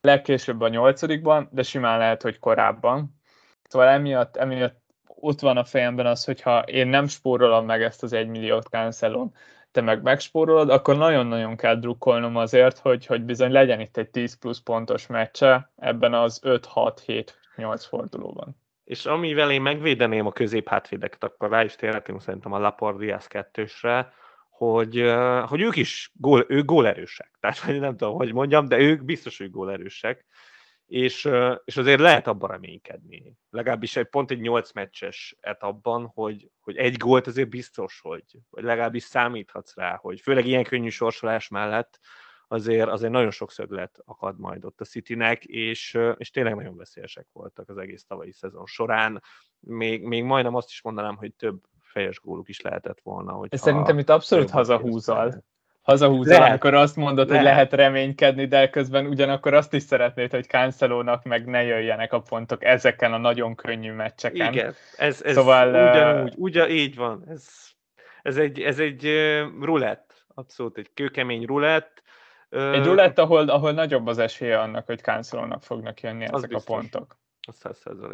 [0.00, 3.20] legkésőbb a nyolcadikban, de simán lehet, hogy korábban.
[3.68, 8.12] Szóval emiatt, emiatt ott van a fejemben az, hogyha én nem spórolom meg ezt az
[8.12, 9.34] egymilliót milliót cancelon,
[9.70, 14.38] te meg megspórolod, akkor nagyon-nagyon kell drukkolnom azért, hogy, hogy bizony legyen itt egy 10
[14.38, 17.32] plusz pontos meccse ebben az 5-6-7-8
[17.88, 18.56] fordulóban.
[18.84, 24.12] És amivel én megvédeném a középhátvédeket, akkor rá is térhetünk szerintem a Lapordias kettősre,
[24.60, 25.12] hogy,
[25.46, 27.36] hogy ők is gól, ők gólerősek.
[27.40, 30.26] Tehát nem tudom, hogy mondjam, de ők biztos, hogy gólerősek.
[30.86, 31.28] És,
[31.64, 33.34] és azért lehet abban reménykedni.
[33.50, 38.62] Legalábbis egy pont egy 8 meccses etapban, hogy, hogy egy gólt azért biztos, hogy, hogy
[38.62, 42.00] legalábbis számíthatsz rá, hogy főleg ilyen könnyű sorsolás mellett
[42.48, 47.26] azért, azért nagyon sok szöglet akad majd ott a Citynek, és, és tényleg nagyon veszélyesek
[47.32, 49.22] voltak az egész tavalyi szezon során.
[49.60, 53.32] Még, még majdnem azt is mondanám, hogy több fejes góluk is lehetett volna.
[53.32, 55.44] Hogy Szerintem itt abszolút hazahúzal.
[55.82, 57.42] Hazahúzol, lehet, amikor azt mondod, lehet.
[57.42, 62.20] hogy lehet reménykedni, de közben ugyanakkor azt is szeretnéd, hogy Cancelónak meg ne jöjjenek a
[62.20, 64.52] pontok ezeken a nagyon könnyű meccseken.
[64.52, 67.24] Igen, ez, ez szóval, ugyanúgy, ugyan, így van.
[67.28, 67.48] Ez,
[68.22, 69.08] ez egy, ez egy
[69.60, 72.02] rulett, abszolút egy kőkemény rulett.
[72.48, 76.62] Egy rulett, ahol, ahol nagyobb az esélye annak, hogy Cancelónak fognak jönni ezek biztos.
[76.62, 77.18] a pontok.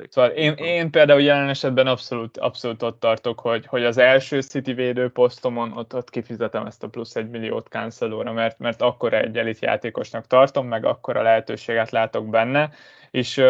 [0.09, 4.73] Szóval én, én például jelen esetben abszolút, abszolút ott tartok, hogy, hogy az első City
[4.73, 9.39] védő posztomon ott, ott kifizetem ezt a plusz egy milliót cancelóra, mert, mert akkor egy
[9.39, 12.71] elit játékosnak tartom, meg akkor a lehetőséget látok benne,
[13.11, 13.43] és,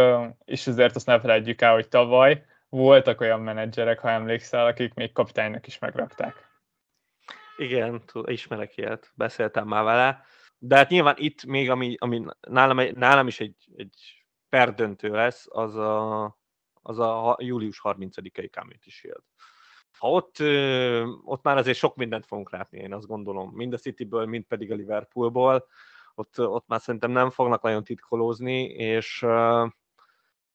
[0.45, 5.12] és azért azt ne felejtjük el, hogy tavaly voltak olyan menedzserek, ha emlékszel, akik még
[5.12, 6.35] kapitánynak is megrakták.
[7.57, 10.25] Igen, ismerek ilyet, beszéltem már vele,
[10.59, 15.77] de hát nyilván itt még, ami, ami nálam, nálam is egy, egy perdöntő lesz, az
[15.77, 16.25] a,
[16.83, 19.23] az a július 30-ai Community Shield.
[19.99, 20.37] Ha ott,
[21.25, 24.73] ott már azért sok mindent fogunk látni, én azt gondolom, mind a Cityből, mind pedig
[24.73, 25.67] a Liverpoolból,
[26.15, 29.27] ott, ott már szerintem nem fognak nagyon titkolózni, és,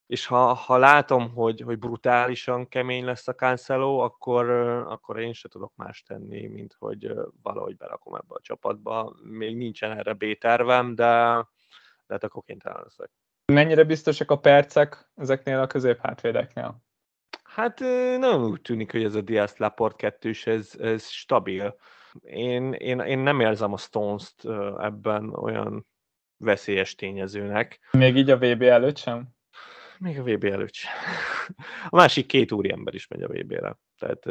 [0.06, 4.50] és ha, ha látom, hogy, hogy brutálisan kemény lesz a Cancelo, akkor,
[4.88, 9.16] akkor én se tudok más tenni, mint hogy valahogy berakom ebbe a csapatba.
[9.24, 11.04] Még nincsen erre B-tervem, de,
[12.08, 13.12] de hát akkor kénytelen leszek.
[13.46, 16.84] Mennyire biztosak a percek ezeknél a középhátvédeknél?
[17.44, 17.80] Hát
[18.20, 21.76] nem úgy tűnik, hogy ez a Diaz Laport kettős, ez, ez stabil.
[22.22, 24.46] Én, én, én nem érzem a Stones-t
[24.78, 25.88] ebben olyan
[26.38, 27.80] veszélyes tényezőnek.
[27.92, 29.30] Még így a VB előtt sem?
[30.02, 30.92] Még a VB előtt sem.
[31.90, 33.78] A másik két úriember is megy a VB-re.
[33.98, 34.26] Tehát,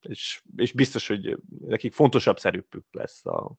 [0.00, 3.54] és, és biztos, hogy nekik fontosabb szerepük lesz a,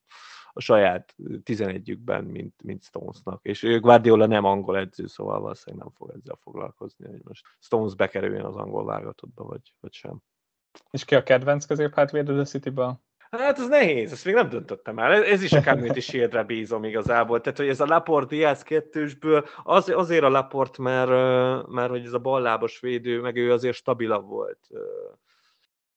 [0.53, 3.39] a saját 11-jükben, mint, mint Stonesnak.
[3.43, 8.45] És Guardiola nem angol edző, szóval valószínűleg nem fog ezzel foglalkozni, hogy most Stones bekerüljön
[8.45, 10.21] az angol válogatottba, vagy, vagy sem.
[10.91, 12.99] És ki a kedvenc középhátvédő a City-ben?
[13.29, 15.23] Hát ez nehéz, ezt még nem döntöttem el.
[15.23, 17.41] Ez is a Community Shieldre bízom igazából.
[17.41, 21.09] Tehát, hogy ez a Laport Diaz kettősből, az, azért a Laport, mert,
[21.67, 24.59] mert hogy ez a ballábos védő, meg ő azért stabilabb volt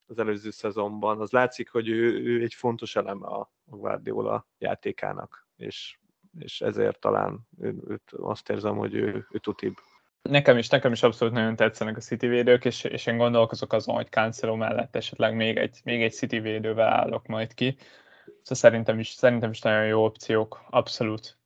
[0.07, 1.21] az előző szezonban.
[1.21, 5.99] Az látszik, hogy ő, ő egy fontos eleme a Guardiola játékának, és,
[6.38, 9.75] és ezért talán ő, őt azt érzem, hogy ő, ő tutibb.
[10.23, 13.95] Nekem is, nekem is abszolút nagyon tetszenek a City védők, és, és én gondolkozok azon,
[13.95, 17.77] hogy Cancelo mellett esetleg még egy, még egy City védővel állok majd ki.
[18.25, 21.38] Szóval szerintem is, szerintem is nagyon jó opciók, abszolút.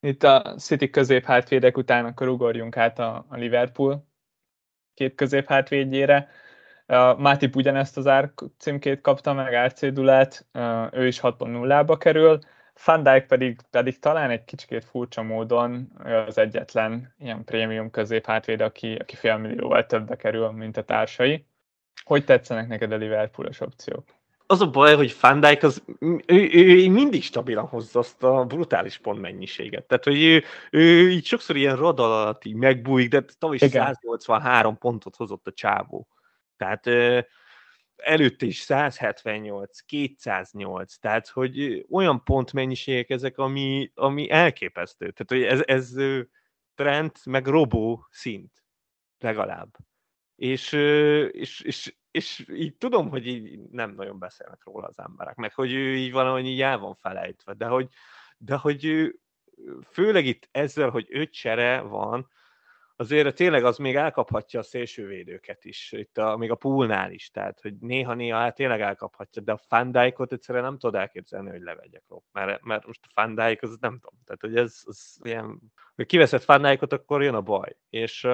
[0.00, 4.06] Itt a City középhátvédek után akkor ugorjunk át a, a Liverpool
[4.94, 6.28] két középhátvédjére.
[7.16, 10.46] Mátip ugyanezt az ár címkét kapta meg, árcédulát,
[10.92, 12.38] ő is 6.0-ba kerül,
[12.84, 15.92] Van Dijk pedig, pedig talán egy kicsit furcsa módon
[16.26, 21.46] az egyetlen ilyen prémium középhátvéd, aki, aki fél millióval többbe kerül, mint a társai.
[22.04, 24.04] Hogy tetszenek neked a Liverpoolos opciók?
[24.46, 28.44] Az a baj, hogy Van Dijk az, ő, ő, ő mindig stabilan hozza azt a
[28.44, 29.84] brutális pontmennyiséget.
[29.84, 34.78] Tehát, hogy ő, ő így sokszor ilyen radal alatt így megbújik, de tavaly is 183
[34.78, 36.06] pontot hozott a csávó.
[36.62, 36.86] Tehát
[37.96, 45.10] előtte is 178, 208, tehát hogy olyan pontmennyiségek ezek, ami, ami elképesztő.
[45.10, 45.94] Tehát, hogy ez, ez
[46.74, 48.64] trend, meg robó szint
[49.18, 49.76] legalább.
[50.36, 50.72] És,
[51.30, 55.72] és, és, és így tudom, hogy így nem nagyon beszélnek róla az emberek, meg hogy
[55.72, 57.88] ő így valahogy így el van felejtve, de hogy,
[58.36, 59.18] de hogy ő,
[59.90, 62.28] főleg itt ezzel, hogy öt csere van,
[62.96, 67.60] azért tényleg az még elkaphatja a szélsővédőket is, itt a, még a poolnál is, tehát
[67.60, 72.22] hogy néha-néha hát tényleg elkaphatja, de a Fandijkot egyszerűen nem tudod elképzelni, hogy levegyek róla,
[72.32, 75.58] mert, mert most a Fandijk az nem tudom, tehát hogy ez, az ilyen,
[75.94, 78.28] hogy kiveszed Fandijkot, akkor jön a baj, és,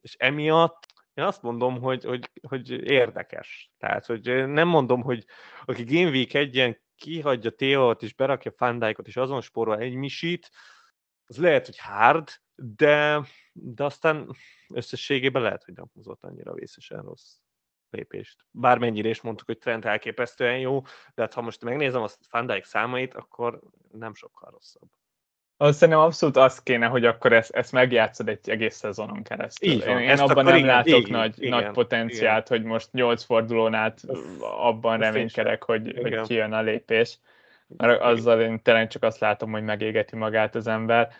[0.00, 3.70] és emiatt én azt mondom, hogy, hogy, hogy érdekes.
[3.78, 5.24] Tehát, hogy nem mondom, hogy
[5.64, 10.50] aki Game Week egyen kihagyja Teót és berakja Fandijkot, és azon spórol egy misit,
[11.26, 14.30] az lehet, hogy hard, de, de aztán
[14.74, 17.36] összességében lehet, hogy nem hozott annyira vészesen rossz
[17.90, 18.44] lépést.
[18.50, 20.82] Bármennyire is mondtuk, hogy trend elképesztően jó,
[21.14, 23.60] de hát ha most megnézem a Van Dijk számait, akkor
[23.92, 24.88] nem sokkal rosszabb.
[25.56, 29.70] azt szerintem abszolút az kéne, hogy akkor ezt, ezt megjátszod egy egész szezonon keresztül.
[29.70, 32.60] Így van, én, én abban nem igen, látok igen, nagy, igen, nagy potenciált, igen.
[32.60, 34.00] hogy most nyolc fordulón át
[34.40, 37.18] abban reménykedek, hogy, hogy kijön a lépés.
[37.76, 41.12] Mert azzal én tényleg csak azt látom, hogy megégeti magát az ember.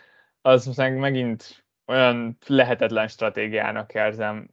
[0.47, 4.49] Az meg megint olyan lehetetlen stratégiának érzem.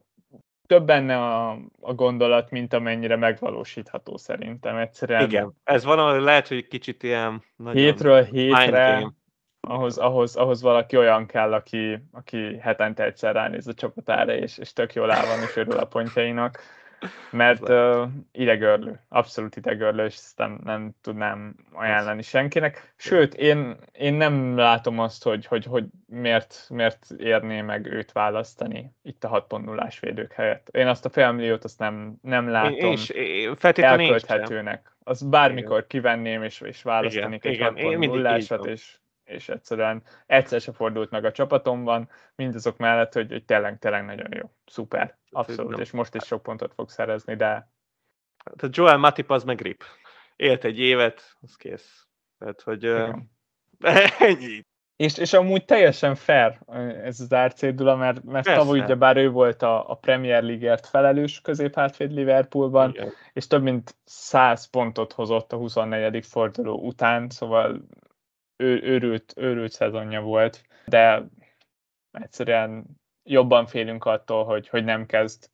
[0.67, 4.77] Több benne a, a gondolat, mint amennyire megvalósítható szerintem.
[4.77, 9.13] Egyszerűen Igen, ez van, lehet, hogy kicsit ilyen nagyon hétről hétre
[9.59, 14.73] ahhoz, ahhoz, ahhoz valaki olyan kell, aki, aki hetente egyszer ránéz a csapatára, és, és
[14.73, 16.59] tök jól áll van, és örül a pontjainak,
[17.31, 22.93] mert uh, idegörlő, abszolút idegörlő, és ezt nem, nem tudnám ajánlani senkinek.
[22.95, 28.91] Sőt, én, én nem látom azt, hogy, hogy, hogy miért, miért érné meg őt választani
[29.03, 30.69] itt a 6.0-ás védők helyett.
[30.71, 34.95] Én azt a félmilliót azt nem, nem látom én, és, én, elkölthetőnek.
[35.03, 35.87] Az bármikor igen.
[35.87, 41.31] kivenném, és, és választanék igen, egy 6.0-ásat, és és egyszerűen egyszer se fordult meg a
[41.31, 44.51] csapatomban, mindazok mellett, hogy, hogy tényleg, tényleg nagyon jó.
[44.65, 47.69] Szuper, abszolút, és most is sok pontot fog szerezni, de...
[48.55, 49.83] Tehát Joel Matip az meg grip.
[50.35, 52.07] Élt egy évet, az kész.
[52.39, 53.31] Tehát, hogy Igen.
[54.19, 54.65] ennyi.
[54.95, 56.59] És, és amúgy teljesen fair
[57.03, 61.41] ez az árcédula, mert, mert tavaly ugye bár ő volt a, a Premier League-ért felelős
[61.41, 63.11] középhátvéd Liverpoolban, Igen.
[63.33, 66.25] és több mint 100 pontot hozott a 24.
[66.25, 67.81] forduló után, szóval
[68.57, 71.27] ő, őrült, őrült szezonja volt, de
[72.11, 72.85] egyszerűen
[73.23, 75.49] jobban félünk attól, hogy, hogy nem kezd,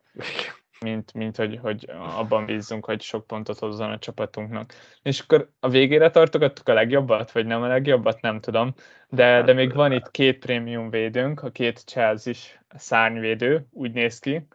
[0.79, 4.73] mint, mint hogy, hogy abban bízzunk, hogy sok pontot hozzon a csapatunknak.
[5.01, 8.73] És akkor a végére tartogattuk a legjobbat, vagy nem a legjobbat, nem tudom,
[9.09, 14.19] de, de még van itt két prémium védőnk, a két Chelsea is szárnyvédő, úgy néz
[14.19, 14.47] ki.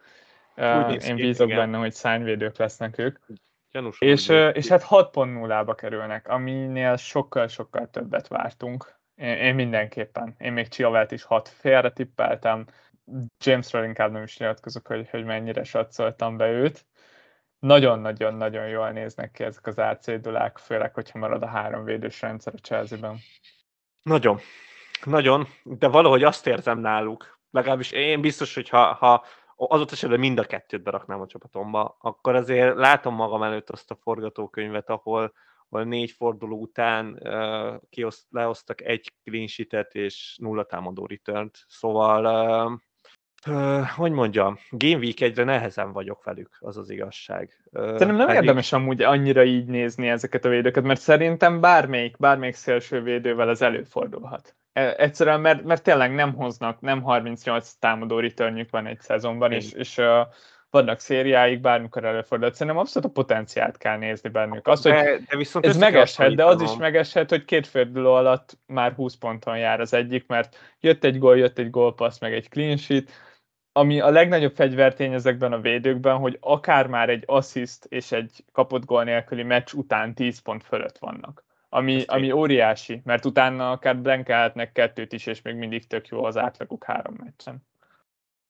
[0.55, 1.59] Úgy néz Én bízok igen.
[1.59, 3.17] benne, hogy szárnyvédők lesznek ők.
[3.77, 8.99] Gyanús és, és hát 6.0-ba kerülnek, aminél sokkal-sokkal többet vártunk.
[9.15, 10.35] Én, én mindenképpen.
[10.37, 12.65] Én még Chiavelt is 6 félre tippeltem.
[13.43, 16.85] Jamesről inkább nem is nyilatkozok, hogy, hogy mennyire satszoltam be őt.
[17.59, 22.61] Nagyon-nagyon-nagyon jól néznek ki ezek az árcédulák, főleg, hogyha marad a három védős rendszer a
[22.61, 23.17] Chelsea-ben.
[24.01, 24.39] Nagyon.
[25.03, 29.25] Nagyon, de valahogy azt érzem náluk, legalábbis én biztos, hogy ha, ha
[29.57, 33.95] ott esetben mind a kettőt beraknám a csapatomba, akkor azért látom magam előtt azt a
[33.95, 35.33] forgatókönyvet, ahol,
[35.69, 42.25] ahol négy forduló után uh, kioszt, leosztak egy clean sheet és nulla támadó return Szóval,
[42.25, 42.71] uh,
[43.55, 47.69] uh, hogy mondjam, Game Week egyre nehezen vagyok velük, az az igazság.
[47.71, 48.41] Uh, szerintem nem pedig...
[48.41, 53.61] érdemes amúgy annyira így nézni ezeket a védőket, mert szerintem bármelyik, bármelyik szélső védővel ez
[53.61, 54.55] előfordulhat.
[54.77, 59.71] E, egyszerűen, mert, mert tényleg nem hoznak, nem 38 támadó returnjük van egy szezonban, és,
[59.71, 60.05] és uh,
[60.69, 62.51] vannak szériáik, bármikor előfordul.
[62.51, 64.67] Szerintem abszolút a potenciált kell nézni bennük.
[64.67, 68.57] Az, hogy de, de viszont ez megeshet, de az is megeshet, hogy két forduló alatt
[68.65, 72.49] már 20 ponton jár az egyik, mert jött egy gól, jött egy gólpassz, meg egy
[72.49, 73.11] clean sheet,
[73.71, 78.85] ami a legnagyobb fegyvertény ezekben a védőkben, hogy akár már egy assist és egy kapott
[78.85, 84.71] gól nélküli meccs után 10 pont fölött vannak ami, ami óriási, mert utána akár blankelhetnek
[84.71, 87.67] kettőt is, és még mindig tök jó az átlaguk három meccsen.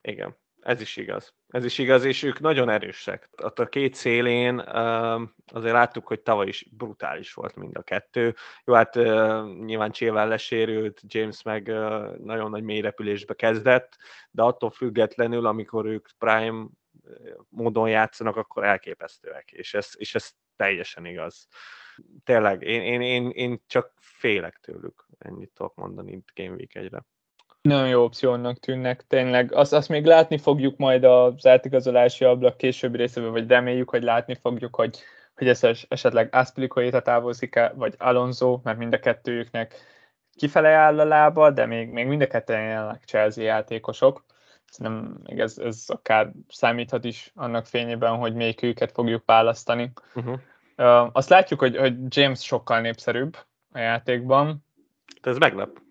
[0.02, 1.34] Igen, ez is igaz.
[1.48, 3.30] Ez is igaz, és ők nagyon erősek.
[3.44, 4.60] Ott a két szélén
[5.46, 8.36] azért láttuk, hogy tavaly is brutális volt mind a kettő.
[8.66, 8.96] Jó, hát
[9.66, 11.68] nyilván Csével lesérült, James meg
[12.24, 13.98] nagyon nagy mélyrepülésbe kezdett,
[14.32, 16.66] de attól függetlenül, amikor ők prime
[17.50, 21.48] módon játszanak, akkor elképesztőek, és ez, és ez teljesen igaz
[22.24, 27.06] tényleg, én, én, én, én csak félek tőlük, ennyit tudok mondani itt Game Week egyre.
[27.62, 29.54] Nagyon jó opciónak tűnnek, tényleg.
[29.54, 34.36] Azt, azt még látni fogjuk majd az átigazolási ablak későbbi részében, vagy reméljük, hogy látni
[34.36, 35.00] fogjuk, hogy,
[35.36, 39.76] hogy ez esetleg Aspilicueta távozik -e, vagy Alonso, mert mind a kettőjüknek
[40.38, 44.24] kifele áll a lába, de még, még mind a ketten jelenleg Chelsea játékosok.
[44.66, 49.92] Szerintem még ez, ez akár számíthat is annak fényében, hogy melyik őket fogjuk választani.
[50.16, 50.40] Uh-huh.
[50.78, 53.38] Uh, azt látjuk, hogy, hogy James sokkal népszerűbb
[53.72, 54.66] a játékban.
[55.22, 55.82] De ez meglep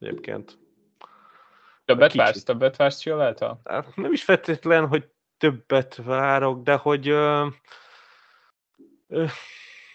[0.00, 0.58] egyébként.
[1.84, 2.42] Többet vársz?
[2.42, 3.60] Többet vársz Csilváltal?
[3.64, 7.46] Hát, nem is feltétlen, hogy többet várok, de hogy uh,
[9.06, 9.30] uh,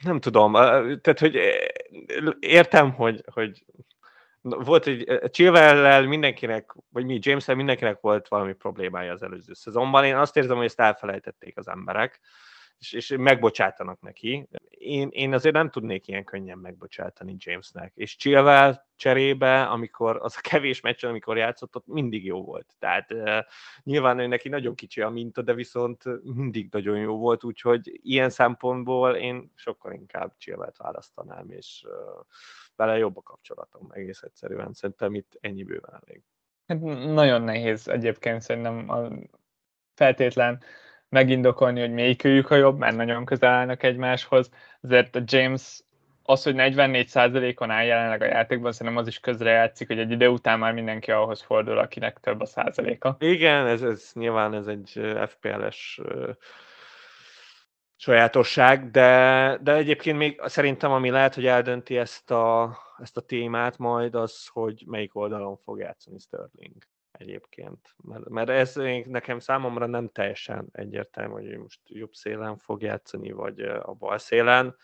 [0.01, 0.53] nem tudom,
[1.01, 1.39] tehát hogy
[2.39, 3.65] értem, hogy, hogy
[4.41, 10.05] volt egy Chilwell mindenkinek, vagy mi, james mindenkinek volt valami problémája az előző szezonban.
[10.05, 12.19] Én azt érzem, hogy ezt elfelejtették az emberek
[12.83, 14.47] és, és megbocsátanak neki.
[14.69, 17.91] Én, én azért nem tudnék ilyen könnyen megbocsátani Jamesnek.
[17.95, 22.75] És Chilwell cserébe, amikor az a kevés meccsen, amikor játszott, ott mindig jó volt.
[22.79, 23.39] Tehát uh,
[23.83, 28.29] nyilván ő neki nagyon kicsi a minta, de viszont mindig nagyon jó volt, úgyhogy ilyen
[28.29, 32.25] szempontból én sokkal inkább Chilwell-t választanám, és uh,
[32.75, 34.73] vele jobb a kapcsolatom egész egyszerűen.
[34.73, 36.21] Szerintem itt ennyi bőven elég.
[36.67, 36.79] Hát
[37.13, 39.07] nagyon nehéz egyébként szerintem a
[39.93, 40.63] feltétlen
[41.13, 44.49] megindokolni, hogy melyikőjük a jobb, mert nagyon közel állnak egymáshoz.
[44.81, 45.83] Azért a James
[46.23, 50.59] az, hogy 44%-on áll jelenleg a játékban, szerintem az is közrejátszik, hogy egy idő után
[50.59, 53.15] már mindenki ahhoz fordul, akinek több a százaléka.
[53.19, 56.01] Igen, ez, ez nyilván ez egy FPL-es
[57.95, 63.77] sajátosság, de, de egyébként még szerintem, ami lehet, hogy eldönti ezt a, ezt a témát
[63.77, 66.75] majd, az, hogy melyik oldalon fog játszani Sterling
[67.19, 67.95] egyébként.
[68.03, 73.59] Mert, mert ez nekem számomra nem teljesen egyértelmű, hogy most jobb szélen fog játszani, vagy
[73.61, 74.75] a bal szélen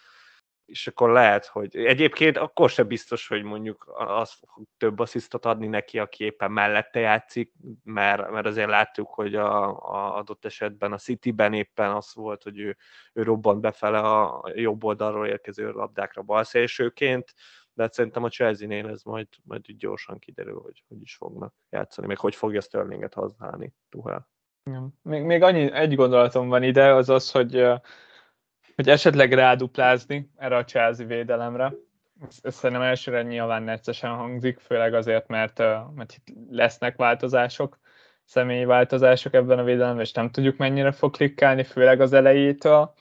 [0.69, 5.67] és akkor lehet, hogy egyébként akkor sem biztos, hogy mondjuk az fog több asszisztot adni
[5.67, 7.53] neki, aki éppen mellette játszik,
[7.83, 12.59] mert, mert azért láttuk, hogy a, a adott esetben a City-ben éppen az volt, hogy
[12.59, 12.77] ő,
[13.13, 17.33] ő robbant befele a jobb oldalról érkező labdákra balszélsőként,
[17.79, 21.53] de hát szerintem a Chelsea-nél ez majd, majd így gyorsan kiderül, hogy hogy is fognak
[21.69, 24.29] játszani, meg hogy fogja Sterlinget használni Tuhel.
[25.01, 27.67] Még, még annyi, egy gondolatom van ide, az az, hogy
[28.75, 31.73] hogy esetleg ráduplázni erre a Chelsea védelemre.
[32.41, 35.57] Ez, szerintem elsőre nyilván neccesen hangzik, főleg azért, mert,
[35.95, 37.79] mert itt lesznek változások,
[38.23, 42.93] személyi változások ebben a védelemben, és nem tudjuk mennyire fog klikkálni, főleg az elejétől,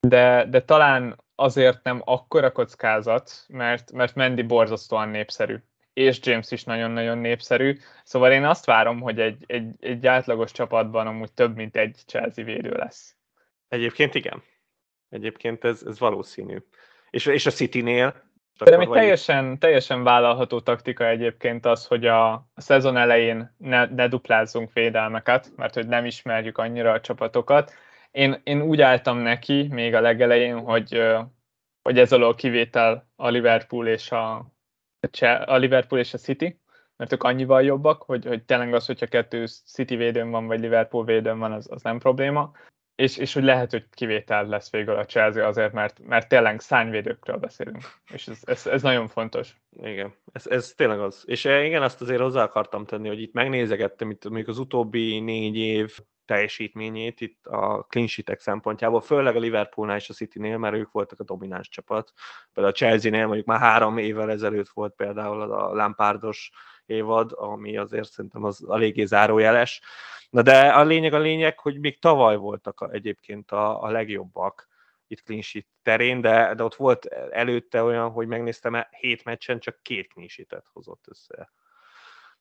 [0.00, 5.56] de, de talán azért nem akkora kockázat, mert, mert Mendy borzasztóan népszerű,
[5.92, 11.06] és James is nagyon-nagyon népszerű, szóval én azt várom, hogy egy, egy, egy átlagos csapatban
[11.06, 13.16] amúgy több mint egy Chelsea védő lesz.
[13.68, 14.42] Egyébként igen.
[15.08, 16.58] Egyébként ez, ez valószínű.
[17.10, 18.24] És, és a City-nél
[18.64, 24.08] de még teljesen, teljesen vállalható taktika egyébként az, hogy a, a szezon elején ne, ne
[24.08, 27.72] duplázzunk védelmeket, mert hogy nem ismerjük annyira a csapatokat.
[28.16, 31.02] Én, én úgy álltam neki még a legelején, hogy,
[31.82, 34.52] hogy ez alól kivétel a Liverpool és a,
[35.44, 36.60] a Liverpool és a City,
[36.96, 41.04] mert ők annyival jobbak, hogy, hogy tényleg az, hogyha kettő City védőn van, vagy Liverpool
[41.04, 42.52] védőn van, az, az nem probléma
[42.96, 47.36] és, és hogy lehet, hogy kivétel lesz végül a Chelsea azért, mert, mert tényleg szányvédőkről
[47.36, 47.78] beszélünk,
[48.12, 49.56] és ez, ez, ez nagyon fontos.
[49.82, 51.22] Igen, ez, ez tényleg az.
[51.26, 55.20] És eh, igen, azt azért hozzá akartam tenni, hogy itt megnézegettem itt mondjuk az utóbbi
[55.20, 60.74] négy év teljesítményét itt a clean sheetek szempontjából, főleg a Liverpoolnál és a Citynél, mert
[60.74, 62.12] ők voltak a domináns csapat.
[62.52, 66.50] Például a Chelsea-nél mondjuk már három évvel ezelőtt volt például a Lampárdos
[66.86, 69.80] évad, ami azért szerintem az eléggé zárójeles.
[70.30, 74.68] Na de a lényeg a lényeg, hogy még tavaly voltak egyébként a, a legjobbak
[75.06, 79.78] itt clean sheet terén, de, de ott volt előtte olyan, hogy megnéztem, hét meccsen csak
[79.82, 80.28] két clean
[80.72, 81.50] hozott össze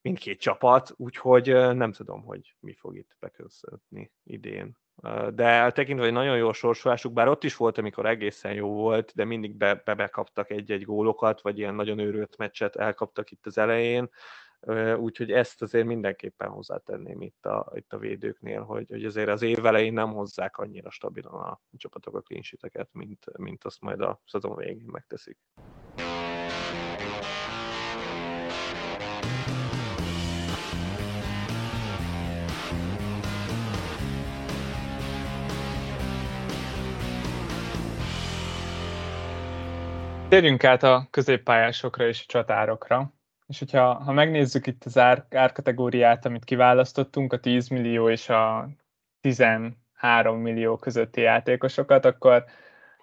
[0.05, 4.77] mindkét csapat, úgyhogy nem tudom, hogy mi fog itt beköszönni idén.
[5.33, 9.25] De tekintve, hogy nagyon jó sorsolásuk, bár ott is volt, amikor egészen jó volt, de
[9.25, 14.09] mindig be, be bekaptak egy-egy gólokat, vagy ilyen nagyon őrült meccset elkaptak itt az elején,
[14.97, 19.65] úgyhogy ezt azért mindenképpen hozzátenném itt a, itt a védőknél, hogy, hogy azért az év
[19.65, 22.43] elején nem hozzák annyira stabilan a csapatok a clean
[22.91, 25.37] mint, mint azt majd a szezon végén megteszik.
[40.29, 43.13] Térjünk át a középpályásokra és a csatárokra.
[43.47, 48.69] És hogyha ha megnézzük itt az ár, árkategóriát, amit kiválasztottunk, a 10 millió és a
[49.21, 52.43] 13 millió közötti játékosokat, akkor,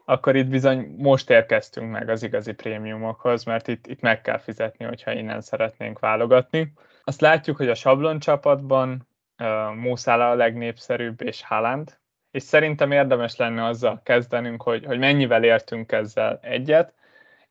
[0.04, 4.84] akkor itt bizony most érkeztünk meg az igazi prémiumokhoz, mert itt, itt meg kell fizetni,
[4.84, 6.72] hogyha innen szeretnénk válogatni.
[7.04, 9.08] Azt látjuk, hogy a sablon csapatban
[9.38, 11.98] uh, Mószála a legnépszerűbb, és Haaland,
[12.30, 16.94] és szerintem érdemes lenne azzal kezdenünk, hogy, hogy mennyivel értünk ezzel egyet,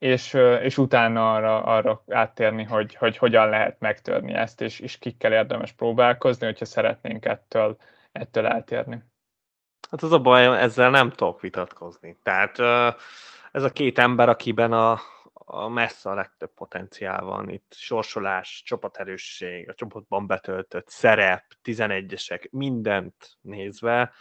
[0.01, 5.31] és, és utána arra, arra áttérni, hogy, hogy hogyan lehet megtörni ezt, és, és kikkel
[5.31, 7.77] érdemes próbálkozni, hogyha szeretnénk ettől,
[8.11, 9.03] ettől eltérni.
[9.91, 12.19] Hát az a baj, ezzel nem tudok vitatkozni.
[12.23, 12.59] Tehát
[13.51, 14.99] ez a két ember, akiben a,
[15.33, 17.49] a messze a legtöbb potenciál van.
[17.49, 24.11] Itt sorsolás, csapaterősség, a csapatban betöltött szerep, 11-esek, mindent nézve,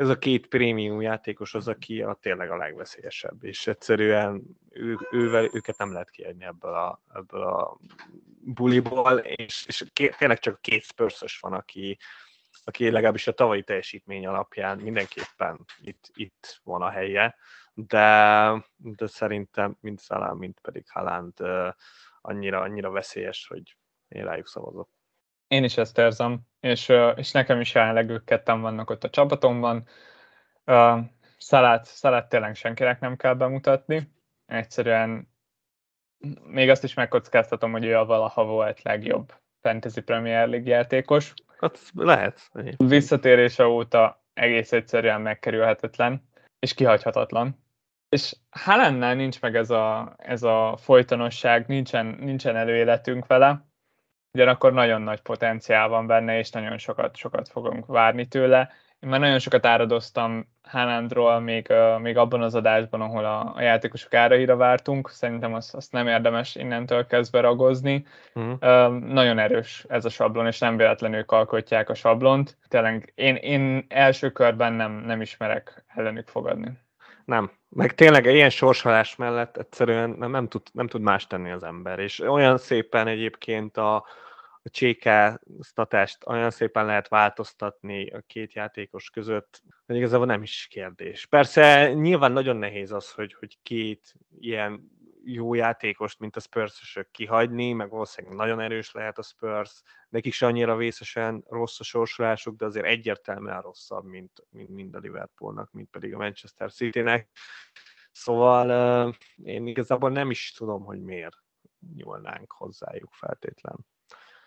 [0.00, 5.48] ez a két prémium játékos az, aki a tényleg a legveszélyesebb, és egyszerűen ő, ővel,
[5.52, 7.78] őket nem lehet kiadni ebből a, ebből a
[8.44, 9.84] buliból, és, és
[10.18, 11.98] tényleg csak a két spurs van, aki,
[12.64, 17.36] aki legalábbis a tavalyi teljesítmény alapján mindenképpen itt, itt van a helye,
[17.74, 21.34] de, de szerintem mind Szalán, mind pedig Haaland
[22.20, 23.76] annyira, annyira veszélyes, hogy
[24.08, 24.88] én rájuk szavazok.
[25.50, 29.86] Én is ezt érzem, és, és nekem is jelenleg ők ketten vannak ott a csapatomban.
[31.38, 34.12] Szalát, szalát tényleg senkinek nem kell bemutatni.
[34.46, 35.28] Egyszerűen
[36.42, 41.34] még azt is megkockáztatom, hogy ő a valaha volt legjobb Fantasy Premier League játékos.
[41.60, 42.50] Hát lehet.
[42.76, 46.28] Visszatérése óta egész egyszerűen megkerülhetetlen,
[46.58, 47.64] és kihagyhatatlan.
[48.08, 53.68] És Hálennel nincs meg ez a, ez a folytonosság, nincsen, nincsen előéletünk vele,
[54.32, 58.70] ugyanakkor nagyon nagy potenciál van benne, és nagyon sokat, sokat fogunk várni tőle.
[59.00, 64.14] Én már nagyon sokat áradoztam Haalandról még, még abban az adásban, ahol a, a játékosok
[64.14, 65.10] áraira vártunk.
[65.10, 68.06] Szerintem azt, azt nem érdemes innentől kezdve ragozni.
[68.34, 68.52] Uh-huh.
[68.52, 72.56] Uh, nagyon erős ez a sablon, és nem véletlenül alkotják a sablont.
[72.68, 76.70] Tényleg én, én első körben nem, nem ismerek ellenük fogadni.
[77.24, 77.50] Nem.
[77.72, 81.98] Meg tényleg ilyen sorsolás mellett egyszerűen nem, nem, tud, nem tud más tenni az ember.
[81.98, 83.94] És olyan szépen egyébként a,
[84.62, 91.26] a csékáztatást olyan szépen lehet változtatni a két játékos között, hogy igazából nem is kérdés.
[91.26, 94.90] Persze nyilván nagyon nehéz az, hogy, hogy két ilyen
[95.24, 100.46] jó játékost, mint a spurs kihagyni, meg valószínűleg nagyon erős lehet a Spurs, nekik se
[100.46, 105.90] annyira vészesen rossz a sorsolásuk, de azért egyértelműen rosszabb, mint, mint mind a Liverpoolnak, mint
[105.90, 107.28] pedig a Manchester City-nek.
[108.12, 111.36] Szóval uh, én igazából nem is tudom, hogy miért
[111.94, 113.86] nyúlnánk hozzájuk feltétlen.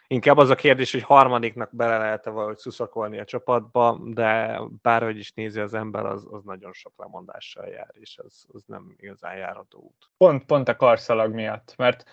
[0.07, 5.31] Inkább az a kérdés, hogy harmadiknak bele lehet-e valahogy szuszakolni a csapatba, de bárhogy is
[5.31, 9.79] nézi az ember, az, az nagyon sok lemondással jár, és az, az nem igazán járható
[9.79, 10.09] út.
[10.17, 12.09] Pont, pont a karszalag miatt, mert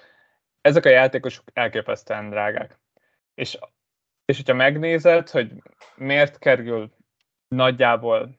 [0.60, 2.80] ezek a játékosok elképesztően drágák.
[3.34, 3.58] És,
[4.24, 5.52] és hogyha megnézed, hogy
[5.96, 6.90] miért kerül
[7.48, 8.38] nagyjából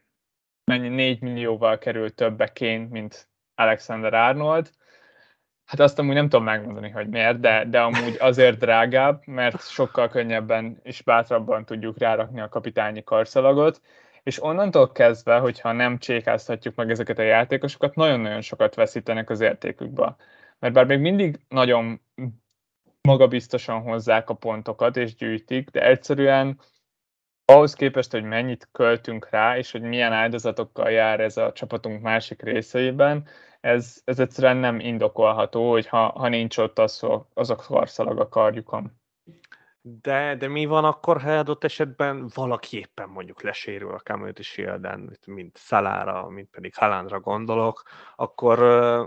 [0.63, 4.71] mennyi 4 millióval kerül többe Kane, mint Alexander Arnold,
[5.71, 10.09] Hát azt amúgy nem tudom megmondani, hogy miért, de, de amúgy azért drágább, mert sokkal
[10.09, 13.81] könnyebben és bátrabban tudjuk rárakni a kapitányi karszalagot,
[14.23, 20.15] és onnantól kezdve, hogyha nem csékáztatjuk meg ezeket a játékosokat, nagyon-nagyon sokat veszítenek az értékükbe.
[20.59, 22.01] Mert bár még mindig nagyon
[23.01, 26.59] magabiztosan hozzák a pontokat és gyűjtik, de egyszerűen
[27.45, 32.41] ahhoz képest, hogy mennyit költünk rá, és hogy milyen áldozatokkal jár ez a csapatunk másik
[32.41, 33.27] részeiben,
[33.61, 38.29] ez, ez egyszerűen nem indokolható, hogy ha, ha nincs ott az, az a karszalag a
[38.29, 38.99] karjukon.
[39.81, 45.17] De, de mi van akkor, ha adott esetben valaki éppen mondjuk lesérül a Community Shield-en,
[45.25, 47.83] mint Szalára, mint pedig Halandra gondolok,
[48.15, 48.59] akkor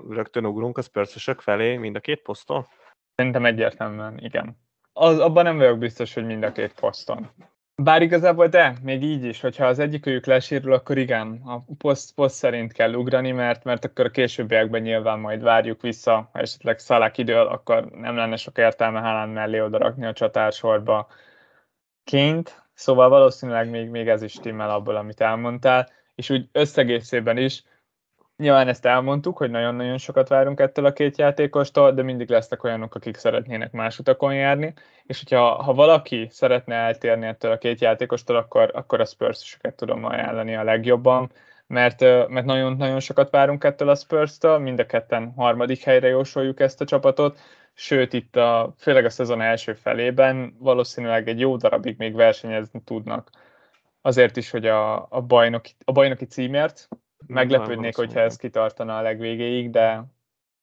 [0.08, 2.66] rögtön ugrunk a spurs felé mind a két poszton?
[3.14, 4.58] Szerintem egyértelműen, igen.
[4.92, 7.30] Az, abban nem vagyok biztos, hogy mind a két poszton.
[7.76, 12.36] Bár igazából de, még így is, hogyha az egyikőjük lesérül, akkor igen, a poszt, poszt
[12.36, 17.18] szerint kell ugrani, mert, mert akkor a későbbiekben nyilván majd várjuk vissza, ha esetleg Szalák
[17.18, 21.08] idől, akkor nem lenne sok értelme Haaland mellé odarakni a csatársorba
[22.04, 27.64] ként, szóval valószínűleg még, még ez is timmel abból, amit elmondtál, és úgy összegészében is
[28.36, 32.94] Nyilván ezt elmondtuk, hogy nagyon-nagyon sokat várunk ettől a két játékostól, de mindig lesznek olyanok,
[32.94, 34.74] akik szeretnének más utakon járni,
[35.04, 40.04] és hogyha ha valaki szeretne eltérni ettől a két játékostól, akkor, akkor a spurs tudom
[40.04, 41.30] ajánlani a legjobban,
[41.66, 46.80] mert, mert nagyon-nagyon sokat várunk ettől a Spurs-től, mind a ketten harmadik helyre jósoljuk ezt
[46.80, 47.38] a csapatot,
[47.74, 53.30] sőt itt a, főleg a szezon első felében valószínűleg egy jó darabig még versenyezni tudnak.
[54.00, 56.88] Azért is, hogy a, a, bajnoki, a bajnoki címért,
[57.26, 60.04] Meglepődnék, hogyha ez kitartana a legvégéig, de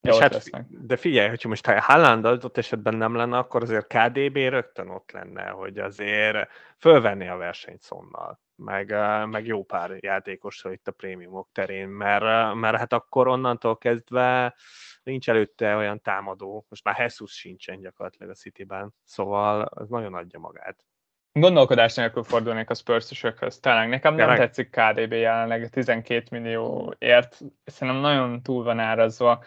[0.01, 0.65] és hát, lesznek.
[0.69, 5.11] De figyelj, hogyha most ha Haaland adott esetben nem lenne, akkor azért KDB rögtön ott
[5.11, 8.95] lenne, hogy azért fölvenni a versenyt szonnal, meg,
[9.27, 14.55] meg jó pár játékosra itt a prémiumok terén, mert, mert hát akkor onnantól kezdve
[15.03, 20.39] nincs előtte olyan támadó, most már Jesus sincsen gyakorlatilag a Cityben, szóval ez nagyon adja
[20.39, 20.85] magát.
[21.33, 23.25] Gondolkodás nélkül fordulnék a spurs
[23.59, 24.37] Talán nekem nem Tényleg?
[24.37, 27.39] tetszik KDB jelenleg 12 millióért.
[27.65, 29.43] Szerintem nagyon túl van árazva.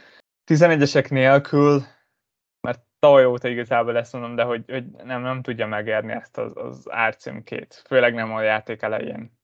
[0.46, 1.82] 11-esek nélkül,
[2.60, 6.52] mert tavaly óta igazából ezt mondom, de hogy, hogy nem, nem tudja megérni ezt az,
[6.56, 7.82] az árcímkét.
[7.86, 9.38] Főleg nem a játék elején.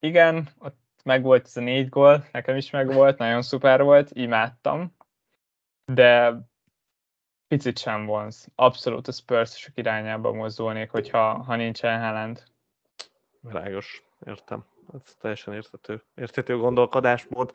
[0.00, 4.96] Igen, ott megvolt ez a négy gól, nekem is megvolt, nagyon szuper volt, imádtam.
[5.92, 6.34] De
[7.52, 8.48] picit sem vonz.
[8.54, 12.42] Abszolút a spurs irányába mozdulnék, hogyha ha nincsen Haaland.
[13.40, 14.64] Világos, értem.
[14.94, 17.52] Ez teljesen érthető, érthető gondolkodásmód.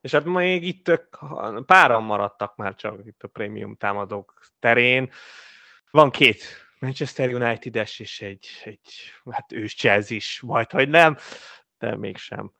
[0.00, 1.08] És hát még itt
[1.66, 5.10] páran maradtak már csak itt a prémium támadók terén.
[5.90, 6.44] Van két
[6.78, 8.88] Manchester United-es és egy, egy
[9.30, 11.16] hát ős Chelsea is, majd hogy nem,
[11.78, 12.52] de mégsem.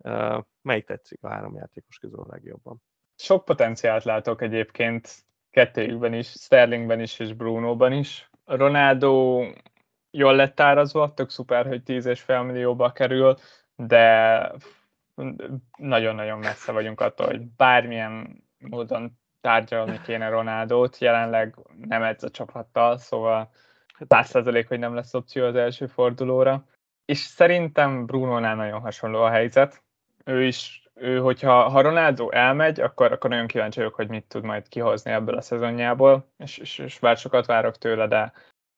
[0.62, 2.82] Melyik tetszik a három játékos közül a legjobban?
[3.16, 8.30] Sok potenciált látok egyébként kettőjükben is, Sterlingben is és Brunoban is.
[8.44, 9.42] Ronaldo
[10.10, 13.36] jól lett árazva, tök szuper, hogy 10,5 millióba kerül,
[13.76, 14.52] de
[15.78, 22.96] nagyon-nagyon messze vagyunk attól, hogy bármilyen módon tárgyalni kéne Ronaldót, jelenleg nem edz a csapattal,
[22.98, 23.50] szóval
[23.98, 26.64] 100% hogy nem lesz opció az első fordulóra.
[27.04, 29.82] És szerintem Bruno-nál nagyon hasonló a helyzet.
[30.24, 34.44] Ő is, ő, hogyha ha Ronaldo elmegy, akkor, akkor nagyon kíváncsi vagyok, hogy mit tud
[34.44, 38.32] majd kihozni ebből a szezonjából, és, és, és bár sokat várok tőle, de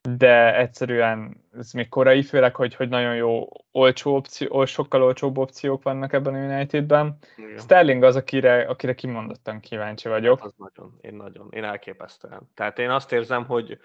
[0.09, 5.83] de egyszerűen ez még korai, főleg, hogy, hogy nagyon jó, olcsó opció, sokkal olcsóbb opciók
[5.83, 7.16] vannak ebben a Unitedben.
[7.37, 7.59] Igen.
[7.59, 10.45] Sterling az, akire, akire kimondottan kíváncsi vagyok.
[10.45, 12.51] Az nagyon, én nagyon, én elképesztően.
[12.55, 13.79] Tehát én azt érzem, hogy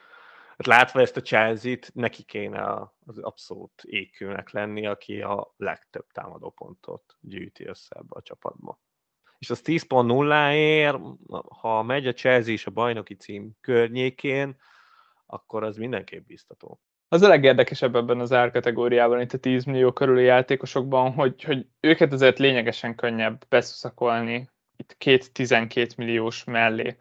[0.57, 6.49] hát látva ezt a Chelsea-t, neki kéne az abszolút ékülnek lenni, aki a legtöbb támadó
[6.49, 8.79] pontot gyűjti össze ebbe a csapatba.
[9.37, 10.97] És az 10.0-ért,
[11.59, 14.55] ha megy a Chelsea is a bajnoki cím környékén,
[15.25, 16.81] akkor az mindenképp biztató.
[17.07, 22.13] Az a legérdekesebb ebben az árkategóriában, itt a 10 millió körüli játékosokban, hogy, hogy őket
[22.13, 26.97] azért lényegesen könnyebb beszuszakolni itt két 12 milliós mellé.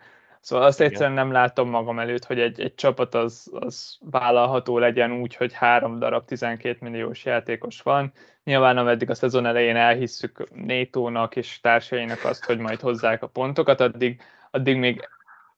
[0.46, 0.90] Szóval azt Igen.
[0.90, 5.52] egyszerűen nem látom magam előtt, hogy egy, egy csapat az, az vállalható legyen úgy, hogy
[5.52, 8.12] három darab 12 milliós játékos van.
[8.44, 13.80] Nyilván ameddig a szezon elején elhisszük Nétónak és társainak azt, hogy majd hozzák a pontokat,
[13.80, 14.20] addig,
[14.50, 15.08] addig még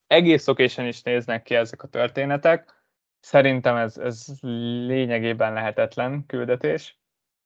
[0.07, 2.83] egész okésen is néznek ki ezek a történetek.
[3.19, 4.25] Szerintem ez, ez
[4.87, 6.99] lényegében lehetetlen küldetés.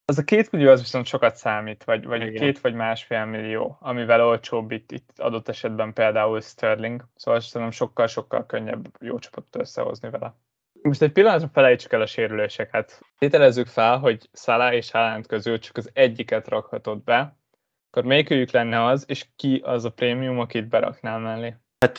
[0.05, 2.33] Az a két millió az viszont sokat számít, vagy, vagy Igen.
[2.33, 7.05] két vagy másfél millió, amivel olcsóbb itt, itt adott esetben például Sterling.
[7.15, 10.35] Szóval szerintem sokkal-sokkal könnyebb jó csapatot összehozni vele.
[10.81, 12.99] Most egy pillanatra felejtsük el a sérüléseket.
[13.17, 17.37] Tételezzük fel, hogy Salah és Haaland közül csak az egyiket rakhatod be,
[17.89, 21.55] akkor melyikőjük lenne az, és ki az a prémium, akit beraknál mellé?
[21.79, 21.97] Hát,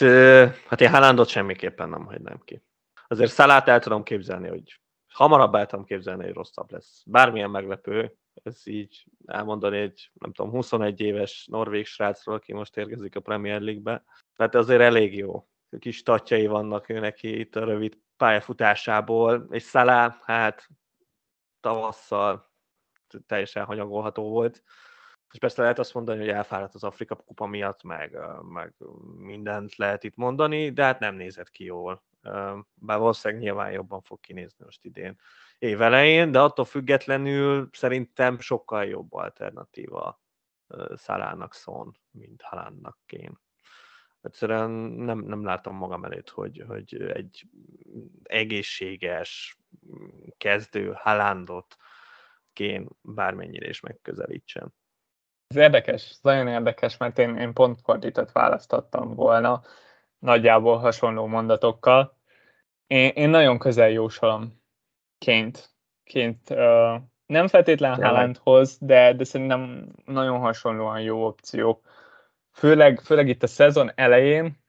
[0.69, 2.63] hát én Haalandot semmiképpen nem hagynám ki.
[3.09, 4.81] Azért Szalát el tudom képzelni, hogy
[5.15, 7.03] hamarabb tudom képzelni, hogy rosszabb lesz.
[7.07, 13.17] Bármilyen meglepő, ez így elmondani egy, nem tudom, 21 éves norvég srácról, aki most érkezik
[13.17, 14.05] a Premier League-be.
[14.37, 15.49] Tehát azért elég jó.
[15.79, 20.69] Kis tatjai vannak ő neki itt a rövid pályafutásából, és Szalá, hát
[21.61, 22.53] tavasszal
[23.27, 24.63] teljesen hanyagolható volt.
[25.33, 28.75] És persze lehet azt mondani, hogy elfáradt az Afrika kupa miatt, meg, meg
[29.17, 32.03] mindent lehet itt mondani, de hát nem nézett ki jól.
[32.75, 35.19] Bár valószínűleg nyilván jobban fog kinézni most idén
[35.59, 40.23] évelején, de attól függetlenül szerintem sokkal jobb alternatíva
[40.95, 43.41] Szalának szón, mint Halánnak kén.
[44.21, 47.47] Egyszerűen nem, nem látom magam előtt, hogy, hogy egy
[48.23, 49.59] egészséges
[50.39, 51.77] kezdő Halándot
[52.53, 54.75] kén bármennyire is megközelítsen.
[55.47, 59.63] Ez érdekes, nagyon érdekes, mert én, én pont fordított választottam volna,
[60.25, 62.19] nagyjából hasonló mondatokkal.
[62.87, 64.63] Én, én nagyon közel jósolom
[65.19, 65.71] ként.
[66.05, 66.95] ként uh,
[67.27, 71.83] nem feltétlen Haalandhoz, de, de szerintem nagyon hasonlóan jó opció.
[72.53, 74.63] Főleg, főleg itt a szezon elején,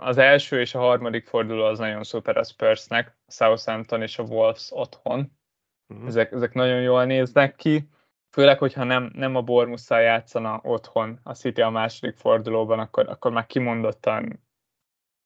[0.00, 4.22] az első és a harmadik forduló az nagyon szuper a Spursnek, a Southampton és a
[4.22, 5.32] Wolves otthon.
[5.88, 6.06] Uh-huh.
[6.06, 7.88] Ezek, ezek nagyon jól néznek ki
[8.30, 13.32] főleg, hogyha nem, nem a Bormusszal játszana otthon a City a második fordulóban, akkor, akkor
[13.32, 14.47] már kimondottan,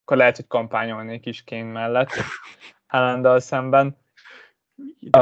[0.02, 2.10] akkor lehet, hogy kampányolnék is Kane mellett
[2.86, 4.00] Haalanddal szemben.
[5.10, 5.18] A,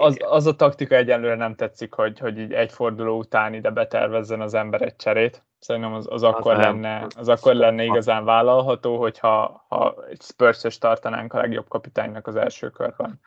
[0.00, 4.40] az, az a taktika egyenlőre nem tetszik, hogy, hogy így egy forduló után ide betervezzen
[4.40, 5.44] az ember egy cserét.
[5.58, 10.78] Szerintem az, az, akkor, az lenne, az akkor lenne igazán vállalható, hogyha ha egy spurs
[10.78, 13.20] tartanánk a legjobb kapitánynak az első körben.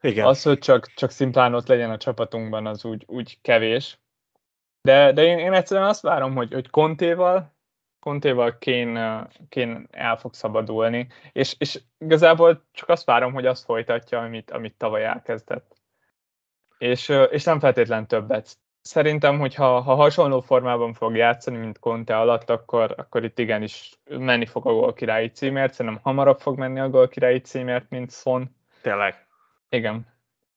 [0.00, 0.26] Igen.
[0.26, 3.98] Az, hogy csak, csak szimplán ott legyen a csapatunkban, az úgy, úgy kevés.
[4.82, 7.53] De, de én, én egyszerűen azt várom, hogy, hogy Kontéval,
[8.04, 8.98] Kontéval Kén,
[9.48, 14.74] Kén el fog szabadulni, és, és igazából csak azt várom, hogy azt folytatja, amit, amit
[14.74, 15.76] tavaly elkezdett.
[16.78, 18.56] És, és nem feltétlen többet.
[18.80, 23.98] Szerintem, hogy ha, ha hasonló formában fog játszani, mint Conte alatt, akkor, akkor itt igenis
[24.04, 25.74] menni fog a gólkirályi címért.
[25.74, 28.56] Szerintem hamarabb fog menni a gólkirályi címért, mint Son.
[28.82, 29.26] Tényleg.
[29.68, 30.13] Igen.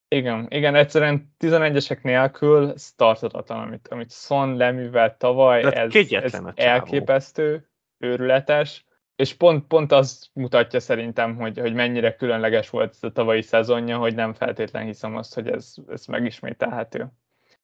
[0.07, 7.69] Igen, igen, egyszerűen 11-esek nélkül ez tartatatlan, amit, amit Son leművelt tavaly, ez, ez elképesztő,
[7.97, 8.85] őrületes,
[9.15, 13.97] és pont, pont az mutatja szerintem, hogy, hogy mennyire különleges volt ez a tavalyi szezonja,
[13.97, 17.07] hogy nem feltétlen hiszem azt, hogy ez, ez megismételhető.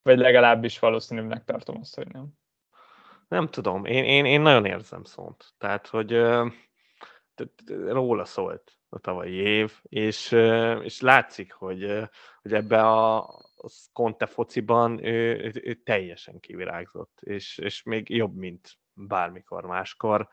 [0.01, 2.27] Vagy legalábbis valószínűbbnek tartom azt, hogy nem.
[3.27, 5.53] Nem tudom, én, én, én nagyon érzem szont.
[5.57, 6.21] Tehát, hogy
[7.85, 10.31] róla szólt a tavalyi év, és,
[10.83, 11.99] és látszik, hogy,
[12.41, 13.27] hogy ebbe a
[13.93, 20.29] Conte fociban ő, ő teljesen kivirágzott, és, és még jobb, mint bármikor máskor.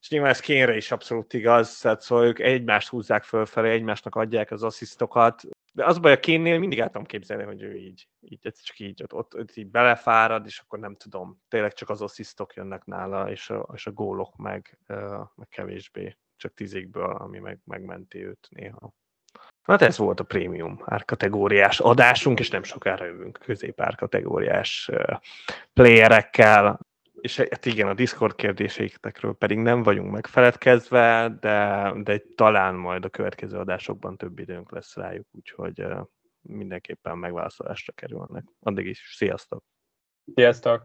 [0.00, 4.50] És nyilván ez Kénre is abszolút igaz, tehát szóval ők egymást húzzák fölfelé, egymásnak adják
[4.50, 5.42] az asszisztokat,
[5.72, 9.02] de az baj, a Kénnél mindig el tudom képzelni, hogy ő így, így csak így
[9.02, 13.30] ott, ott, ott így belefárad, és akkor nem tudom, tényleg csak az asszisztok jönnek nála,
[13.30, 14.78] és a, és a gólok meg,
[15.34, 18.92] meg kevésbé, csak tízikből, ami meg, megmenti őt néha.
[19.62, 24.90] Hát ez volt a prémium árkategóriás adásunk, és nem sokára jövünk középárkategóriás
[25.72, 26.80] playerekkel,
[27.20, 33.08] és hát igen, a Discord kérdéseitekről pedig nem vagyunk megfeledkezve, de, de talán majd a
[33.08, 35.84] következő adásokban több időnk lesz rájuk, úgyhogy
[36.40, 38.44] mindenképpen megválaszolásra kerülnek.
[38.60, 39.64] Addig is, sziasztok!
[40.34, 40.84] Sziasztok!